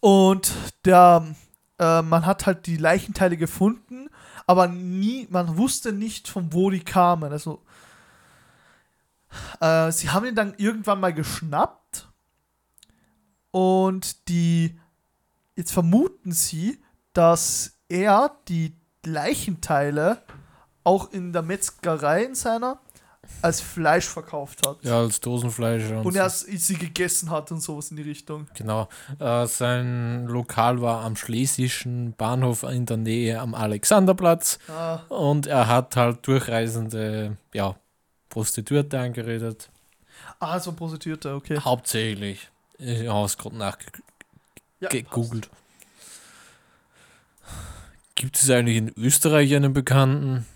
Und 0.00 0.52
der, 0.84 1.34
äh, 1.78 2.02
man 2.02 2.26
hat 2.26 2.46
halt 2.46 2.66
die 2.66 2.76
Leichenteile 2.76 3.36
gefunden, 3.36 4.08
aber 4.46 4.68
nie, 4.68 5.26
man 5.30 5.56
wusste 5.56 5.92
nicht, 5.92 6.28
von 6.28 6.52
wo 6.52 6.70
die 6.70 6.84
kamen. 6.84 7.32
Also, 7.32 7.62
äh, 9.60 9.90
sie 9.90 10.10
haben 10.10 10.26
ihn 10.26 10.34
dann 10.34 10.54
irgendwann 10.56 11.00
mal 11.00 11.12
geschnappt 11.12 12.08
und 13.50 14.28
die, 14.28 14.78
jetzt 15.56 15.72
vermuten 15.72 16.32
sie, 16.32 16.80
dass 17.12 17.78
er 17.88 18.36
die 18.48 18.76
Leichenteile 19.04 20.22
auch 20.84 21.10
in 21.10 21.32
der 21.32 21.42
Metzgerei 21.42 22.24
in 22.24 22.34
seiner 22.34 22.78
als 23.42 23.60
Fleisch 23.60 24.06
verkauft 24.06 24.66
hat. 24.66 24.78
Ja, 24.82 24.98
als 24.98 25.20
Dosenfleisch. 25.20 25.84
Und, 25.90 26.06
Und 26.06 26.12
so. 26.14 26.18
er 26.18 26.30
sie 26.30 26.74
gegessen 26.76 27.30
hat 27.30 27.50
und 27.52 27.60
sowas 27.60 27.90
in 27.90 27.96
die 27.96 28.02
Richtung. 28.02 28.46
Genau. 28.54 28.88
Äh, 29.18 29.46
sein 29.46 30.26
Lokal 30.26 30.80
war 30.80 31.04
am 31.04 31.16
Schlesischen 31.16 32.12
Bahnhof 32.14 32.62
in 32.62 32.86
der 32.86 32.96
Nähe 32.96 33.40
am 33.40 33.54
Alexanderplatz. 33.54 34.58
Ah, 34.68 35.00
Und 35.08 35.46
er 35.46 35.68
hat 35.68 35.96
halt 35.96 36.26
durchreisende, 36.26 37.36
ja, 37.54 37.76
Prostituierte 38.28 38.98
angeredet. 38.98 39.68
ah 40.40 40.58
so 40.60 40.70
ein 40.70 40.76
Prostituierter, 40.76 41.36
okay. 41.36 41.58
Hauptsächlich. 41.58 42.48
Ich 42.78 43.08
habe 43.08 43.24
es 43.26 43.38
gerade 43.38 43.56
Ja, 43.58 43.72
nachgegoogelt. 44.80 45.48
Gibt 48.14 48.36
es 48.38 48.48
eigentlich 48.50 48.76
in 48.78 48.92
Österreich 48.96 49.54
einen 49.54 49.72
Bekannten? 49.72 50.46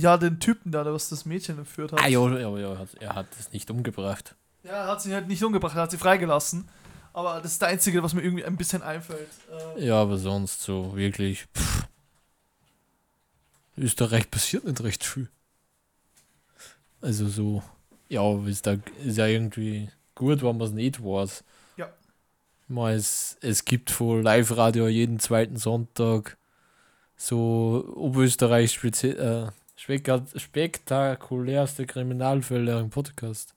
Ja, 0.00 0.16
den 0.16 0.40
Typen 0.40 0.72
da, 0.72 0.82
der 0.84 0.92
was 0.94 1.08
das 1.08 1.24
Mädchen 1.24 1.58
entführt 1.58 1.92
hat. 1.92 2.00
Ah, 2.02 2.08
ja, 2.08 2.20
ja, 2.38 2.56
ja, 2.58 2.86
er 3.00 3.14
hat- 3.14 3.26
es 3.38 3.52
nicht 3.52 3.70
umgebracht. 3.70 4.34
Ja, 4.62 4.70
er 4.72 4.86
hat 4.88 5.02
sie 5.02 5.12
halt 5.14 5.28
nicht 5.28 5.42
umgebracht, 5.42 5.76
er 5.76 5.82
hat 5.82 5.90
sie 5.90 5.98
freigelassen. 5.98 6.68
Aber 7.12 7.40
das 7.40 7.52
ist 7.52 7.62
der 7.62 7.68
einzige, 7.68 8.02
was 8.02 8.14
mir 8.14 8.22
irgendwie 8.22 8.44
ein 8.44 8.56
bisschen 8.56 8.82
einfällt. 8.82 9.28
Äh, 9.76 9.86
Ja, 9.86 10.00
aber 10.02 10.16
sonst 10.18 10.62
so 10.62 10.96
wirklich. 10.96 11.46
Pff. 11.56 11.86
Österreich 13.76 14.30
passiert 14.30 14.64
nicht 14.64 14.82
recht 14.82 15.04
viel. 15.04 15.28
Also 17.00 17.28
so, 17.28 17.62
ja, 18.08 18.22
ist, 18.46 18.66
da, 18.66 18.76
ist 19.04 19.16
ja 19.16 19.26
irgendwie 19.26 19.88
gut, 20.14 20.42
wenn 20.42 20.58
man 20.58 20.66
es 20.68 20.72
nicht 20.72 21.02
weiß. 21.02 21.42
Ja. 21.76 21.88
Mal, 22.68 22.94
es, 22.94 23.38
es 23.40 23.64
gibt 23.64 23.98
wohl 24.00 24.20
Live-Radio 24.20 24.86
jeden 24.88 25.18
zweiten 25.18 25.56
Sonntag 25.56 26.36
so 27.16 27.90
Oberösterreich 27.96 28.72
spezi 28.72 29.08
äh, 29.08 29.48
spektakulärste 29.80 31.86
Kriminalfälle 31.86 32.78
im 32.78 32.90
Podcast. 32.90 33.54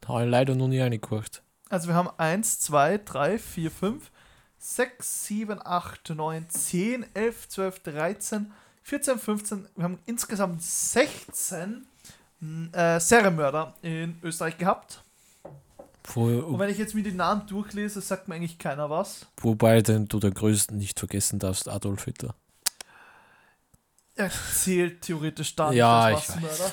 Da 0.00 0.08
habe 0.08 0.24
ich 0.24 0.30
leider 0.30 0.54
noch 0.54 0.68
nie 0.68 0.80
reingekocht. 0.80 1.42
Also 1.68 1.88
wir 1.88 1.94
haben 1.94 2.08
1, 2.16 2.60
2, 2.60 2.98
3, 2.98 3.38
4, 3.38 3.70
5, 3.70 4.10
6, 4.58 5.26
7, 5.26 5.60
8, 5.64 6.10
9, 6.10 6.48
10, 6.48 7.06
11, 7.12 7.48
12, 7.48 7.80
13, 7.80 8.52
14, 8.82 9.18
15. 9.18 9.68
Wir 9.74 9.84
haben 9.84 9.98
insgesamt 10.06 10.62
16 10.62 11.86
mh, 12.40 12.96
äh, 12.96 13.00
Serienmörder 13.00 13.74
in 13.82 14.18
Österreich 14.22 14.58
gehabt. 14.58 15.02
Wo, 16.14 16.24
Und 16.24 16.58
wenn 16.58 16.70
ich 16.70 16.78
jetzt 16.78 16.94
mir 16.94 17.02
die 17.02 17.12
Namen 17.12 17.46
durchlese, 17.48 18.00
sagt 18.00 18.28
mir 18.28 18.36
eigentlich 18.36 18.58
keiner 18.58 18.88
was. 18.88 19.26
Wobei 19.38 19.82
denn 19.82 20.06
du 20.06 20.20
den 20.20 20.32
größten 20.32 20.78
nicht 20.78 20.98
vergessen 20.98 21.38
darfst, 21.38 21.68
Adolf 21.68 22.04
Hitler. 22.04 22.34
Er 24.18 24.30
zählt 24.30 25.02
theoretisch 25.02 25.54
da 25.54 25.70
Ja, 25.70 26.10
ich 26.10 26.16
Massenmörder. 26.16 26.72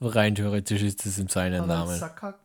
Rein 0.00 0.34
theoretisch 0.34 0.82
ist 0.82 1.06
es 1.06 1.18
in 1.18 1.28
seinem 1.28 1.66
Namen. 1.66 1.98
Sakak? 1.98 2.38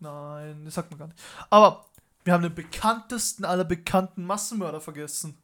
Nein, 0.00 0.66
das 0.66 0.74
sagt 0.74 0.90
man 0.90 0.98
gar 0.98 1.06
nicht. 1.06 1.18
Aber 1.48 1.86
wir 2.24 2.34
haben 2.34 2.42
den 2.42 2.54
bekanntesten 2.54 3.46
aller 3.46 3.64
bekannten 3.64 4.26
Massenmörder 4.26 4.82
vergessen. 4.82 5.38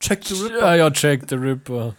Jack 0.00 0.24
the 0.24 0.34
Ripper. 0.42 0.58
Ja, 0.58 0.74
ja, 0.74 0.90
Jack 0.92 1.24
the 1.28 1.34
Ripper. 1.34 1.94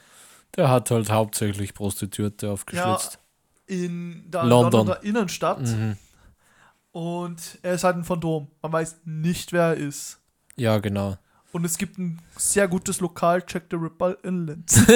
Der 0.56 0.70
hat 0.70 0.90
halt 0.90 1.12
hauptsächlich 1.12 1.76
Prostituierte 1.76 2.50
aufgeschlitzt. 2.50 3.20
in 3.68 4.32
der 4.32 4.46
London. 4.46 4.88
Londoner 4.88 5.04
Innenstadt. 5.04 5.62
Mhm. 5.62 5.96
Und 6.92 7.60
er 7.62 7.76
ist 7.76 7.84
halt 7.84 7.98
ein 7.98 8.04
Phantom. 8.04 8.50
Man 8.64 8.72
weiß 8.72 9.02
nicht, 9.06 9.54
wer 9.54 9.66
er 9.66 9.74
ist. 9.76 10.20
Ja, 10.56 10.80
genau. 10.80 11.20
Und 11.52 11.66
es 11.66 11.78
gibt 11.78 11.98
ein 11.98 12.20
sehr 12.38 12.68
gutes 12.68 13.00
Lokal, 13.00 13.44
Jack 13.48 13.64
the 13.72 13.76
Ripper 13.76 14.18
in 14.24 14.46
Linz. 14.48 14.82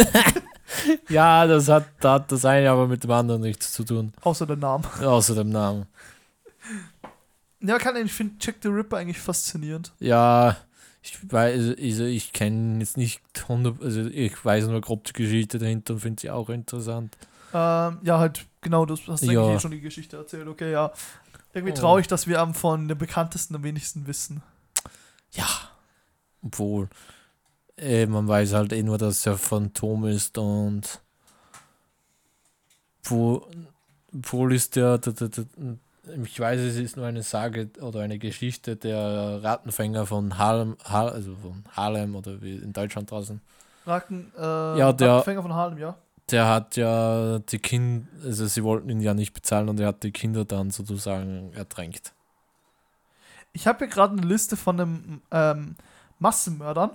Ja, 1.10 1.46
das 1.46 1.68
hat, 1.68 1.86
das 2.00 2.12
hat 2.12 2.32
das 2.32 2.46
eine 2.46 2.72
aber 2.72 2.88
mit 2.88 3.04
dem 3.04 3.12
anderen 3.12 3.42
nichts 3.42 3.74
zu 3.74 3.84
tun. 3.84 4.14
Außer 4.22 4.46
der 4.48 4.56
Name. 4.56 4.84
Außer 5.02 5.36
dem 5.36 5.50
Namen. 5.50 5.86
Ja, 7.60 7.78
kann 7.78 7.96
ich 7.98 8.12
finde 8.12 8.36
Jack 8.40 8.56
the 8.64 8.70
Ripper 8.70 8.98
eigentlich 8.98 9.20
faszinierend. 9.20 9.92
Ja, 10.00 10.58
ich 11.02 11.18
weiß, 11.32 11.76
also 11.80 12.04
ich 12.06 12.34
kenne 12.34 12.80
jetzt 12.80 12.98
nicht 12.98 13.22
100, 13.44 13.82
also 13.82 14.02
ich 14.06 14.44
weiß 14.44 14.68
nur 14.68 14.82
grob 14.82 15.04
die 15.04 15.14
Geschichte 15.14 15.60
dahinter 15.60 15.94
und 15.96 16.00
finde 16.00 16.22
sie 16.22 16.30
auch 16.32 16.50
interessant. 16.50 17.16
Ähm, 17.54 18.00
ja, 18.02 18.18
halt, 18.20 18.46
genau, 18.62 18.86
das 18.86 19.02
hast 19.08 19.24
du 19.24 19.32
Ja. 19.32 19.42
eigentlich 19.44 19.58
eh 19.58 19.60
schon 19.60 19.72
die 19.72 19.82
Geschichte 19.82 20.18
erzählt. 20.18 20.48
Okay, 20.48 20.72
ja. 20.72 20.92
Irgendwie 21.54 21.74
Oh. 21.74 21.76
traurig, 21.82 22.08
dass 22.08 22.26
wir 22.26 22.40
am 22.42 22.54
von 22.56 22.88
den 22.88 22.98
bekanntesten 22.98 23.56
am 23.56 23.64
wenigsten 23.64 24.08
wissen. 24.08 24.42
Ja, 25.34 25.46
obwohl, 26.44 26.90
äh, 27.78 28.06
man 28.06 28.28
weiß 28.28 28.54
halt 28.54 28.74
eh 28.74 28.84
nur, 28.84 28.98
dass 28.98 29.26
er 29.26 29.38
Phantom 29.38 30.06
ist 30.06 30.38
und 30.38 31.00
wo, 33.04 33.46
obwohl 34.14 34.54
ist 34.54 34.76
der, 34.76 34.98
der, 34.98 35.14
der, 35.14 35.28
der, 35.30 35.46
ich 36.24 36.40
weiß, 36.40 36.60
es 36.60 36.76
ist 36.78 36.98
nur 36.98 37.06
eine 37.06 37.24
Sage 37.24 37.70
oder 37.82 38.02
eine 38.02 38.18
Geschichte 38.20 38.76
der 38.76 39.42
Rattenfänger 39.44 40.06
von 40.06 40.38
Harlem, 40.38 40.78
Har, 40.84 41.12
also 41.12 41.36
von 41.36 41.64
Harlem 41.72 42.16
oder 42.16 42.42
wie 42.42 42.56
in 42.56 42.74
Deutschland 42.74 43.10
draußen. 43.12 43.42
Raken, 43.86 44.32
äh, 44.38 44.42
Ja, 44.42 44.94
der- 44.94 45.10
Rattenfänger 45.14 45.42
von 45.42 45.54
Harlem, 45.54 45.78
ja. 45.78 45.96
Der 46.32 46.48
hat 46.48 46.78
ja 46.78 47.40
die 47.40 47.60
Kinder, 47.60 48.08
also 48.24 48.48
sie 48.48 48.64
wollten 48.64 48.90
ihn 48.90 49.02
ja 49.02 49.14
nicht 49.14 49.34
bezahlen 49.34 49.68
und 49.68 49.78
er 49.80 49.88
hat 49.88 50.04
die 50.04 50.12
Kinder 50.12 50.46
dann 50.46 50.72
sozusagen 50.72 51.52
ertränkt. 51.54 52.14
Ich 53.52 53.68
habe 53.68 53.80
hier 53.80 53.88
gerade 53.88 54.14
eine 54.18 54.26
Liste 54.26 54.56
von 54.56 54.78
den 54.78 55.22
ähm, 55.32 55.76
Massenmördern. 56.20 56.92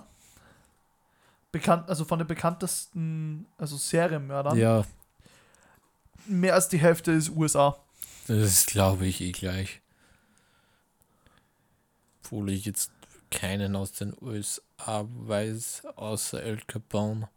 Bekannt, 1.51 1.89
also 1.89 2.05
von 2.05 2.19
den 2.19 2.27
bekanntesten, 2.27 3.47
also 3.57 3.75
Serienmördern. 3.75 4.57
Ja, 4.57 4.83
Mehr 6.25 6.53
als 6.53 6.69
die 6.69 6.77
Hälfte 6.77 7.11
ist 7.11 7.29
USA. 7.29 7.75
das 8.27 8.67
glaube 8.67 9.07
ich 9.07 9.19
eh 9.21 9.31
gleich. 9.31 9.81
Obwohl 12.23 12.51
ich 12.51 12.65
jetzt 12.65 12.91
keinen 13.31 13.75
aus 13.75 13.93
den 13.93 14.13
USA 14.21 14.61
weiß, 15.07 15.87
außer 15.95 16.43
El 16.43 16.59
Capone. 16.67 17.29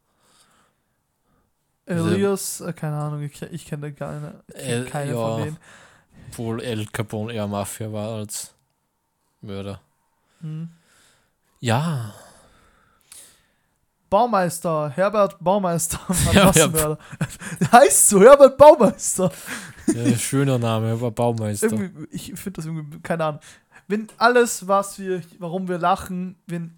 Also- 1.86 2.08
Elias, 2.08 2.60
äh, 2.60 2.72
keine 2.74 2.96
Ahnung, 2.96 3.22
ich, 3.22 3.40
ich 3.40 3.64
kenne 3.66 3.92
keine, 3.92 4.42
ich 4.48 4.54
kenn 4.54 4.86
keine 4.86 5.12
ja. 5.12 5.16
von 5.16 5.42
denen. 5.42 5.58
Obwohl 6.28 6.62
El 6.62 6.86
Capone 6.86 7.32
eher 7.32 7.46
Mafia 7.46 7.90
war 7.92 8.16
als 8.16 8.54
Mörder. 9.40 9.80
Hm. 10.40 10.70
Ja, 11.62 12.12
Baumeister, 14.12 14.90
Herbert 14.90 15.36
Baumeister, 15.40 15.98
Ja. 16.34 16.50
Der 16.50 16.98
heißt 17.72 18.10
so, 18.10 18.20
Herbert 18.20 18.58
Baumeister. 18.58 19.32
ja 19.86 20.18
schöner 20.18 20.58
Name, 20.58 20.88
er 20.88 21.00
war 21.00 21.10
Baumeister. 21.10 21.68
Irgendwie, 21.72 22.08
ich 22.10 22.34
finde 22.34 22.50
das 22.58 22.66
irgendwie, 22.66 23.00
keine 23.00 23.24
Ahnung. 23.24 23.40
Wenn 23.88 24.08
alles, 24.18 24.68
was 24.68 24.98
wir, 24.98 25.22
warum 25.38 25.66
wir 25.66 25.78
lachen, 25.78 26.36
wenn, 26.46 26.76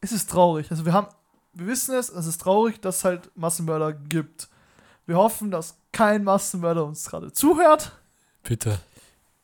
es 0.00 0.10
ist 0.10 0.30
traurig. 0.30 0.68
Also 0.72 0.84
wir 0.84 0.92
haben, 0.94 1.06
wir 1.52 1.68
wissen 1.68 1.94
es, 1.94 2.08
es 2.08 2.26
ist 2.26 2.40
traurig, 2.40 2.80
dass 2.80 2.96
es 2.96 3.04
halt 3.04 3.30
Massenmörder 3.36 3.92
gibt. 3.92 4.48
Wir 5.06 5.16
hoffen, 5.16 5.52
dass 5.52 5.76
kein 5.92 6.24
Massenmörder 6.24 6.84
uns 6.84 7.08
gerade 7.08 7.30
zuhört. 7.30 7.92
Bitte, 8.42 8.80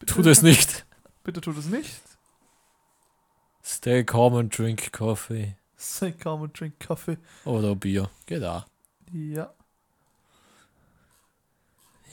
Bitte, 0.01 0.15
tu 0.15 0.23
das 0.23 0.43
nicht. 0.43 0.85
Bitte 1.23 1.41
tut 1.41 1.57
es 1.59 1.67
nicht. 1.67 1.95
Stay 3.65 4.05
calm 4.05 4.35
and 4.35 4.57
drink 4.57 4.93
coffee. 4.93 5.57
Say 5.77 6.13
come 6.13 6.45
and 6.45 6.59
drink 6.59 6.79
Kaffee. 6.79 7.17
Oder 7.45 7.75
Bier. 7.75 8.11
Geht 8.27 8.45
auch. 8.45 8.65
Ja. 9.13 9.53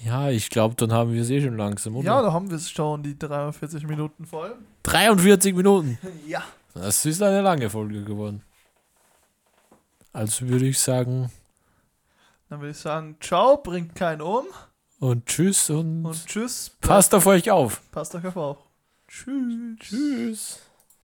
Ja, 0.04 0.30
ich 0.30 0.50
glaube, 0.50 0.76
dann 0.76 0.92
haben 0.92 1.14
wir 1.14 1.22
es 1.22 1.30
eh 1.30 1.42
schon 1.42 1.58
langsam, 1.58 1.96
oder? 1.96 2.06
Ja, 2.06 2.22
da 2.22 2.34
haben 2.34 2.50
wir 2.50 2.56
es 2.58 2.70
schon, 2.72 3.04
die 3.04 3.18
43 3.20 3.86
Minuten 3.86 4.26
voll. 4.26 4.56
43 4.84 5.54
Minuten. 5.56 5.98
Ja. 6.26 6.44
Das 6.74 7.06
ist 7.06 7.22
eine 7.22 7.42
lange 7.42 7.70
Folge 7.70 8.04
geworden. 8.04 8.42
Also 10.14 10.48
würde 10.48 10.66
ich 10.68 10.80
sagen, 10.80 11.30
Dann 12.50 12.60
würde 12.62 12.72
ich 12.72 12.78
sagen, 12.78 13.18
ciao, 13.22 13.58
bringt 13.58 13.94
keinen 13.96 14.22
um. 14.22 14.46
und 15.00 15.26
tschüss 15.28 15.70
und, 15.70 16.06
Und 16.06 16.26
tschüss. 16.26 16.72
passt 16.82 17.14
auf 17.14 17.26
euch 17.28 17.52
auf. 17.52 17.82
Passt 17.92 18.16
euch 18.16 18.36
auf. 18.36 18.58
Tschüss. 19.08 19.78
Tschüss. 19.80 20.60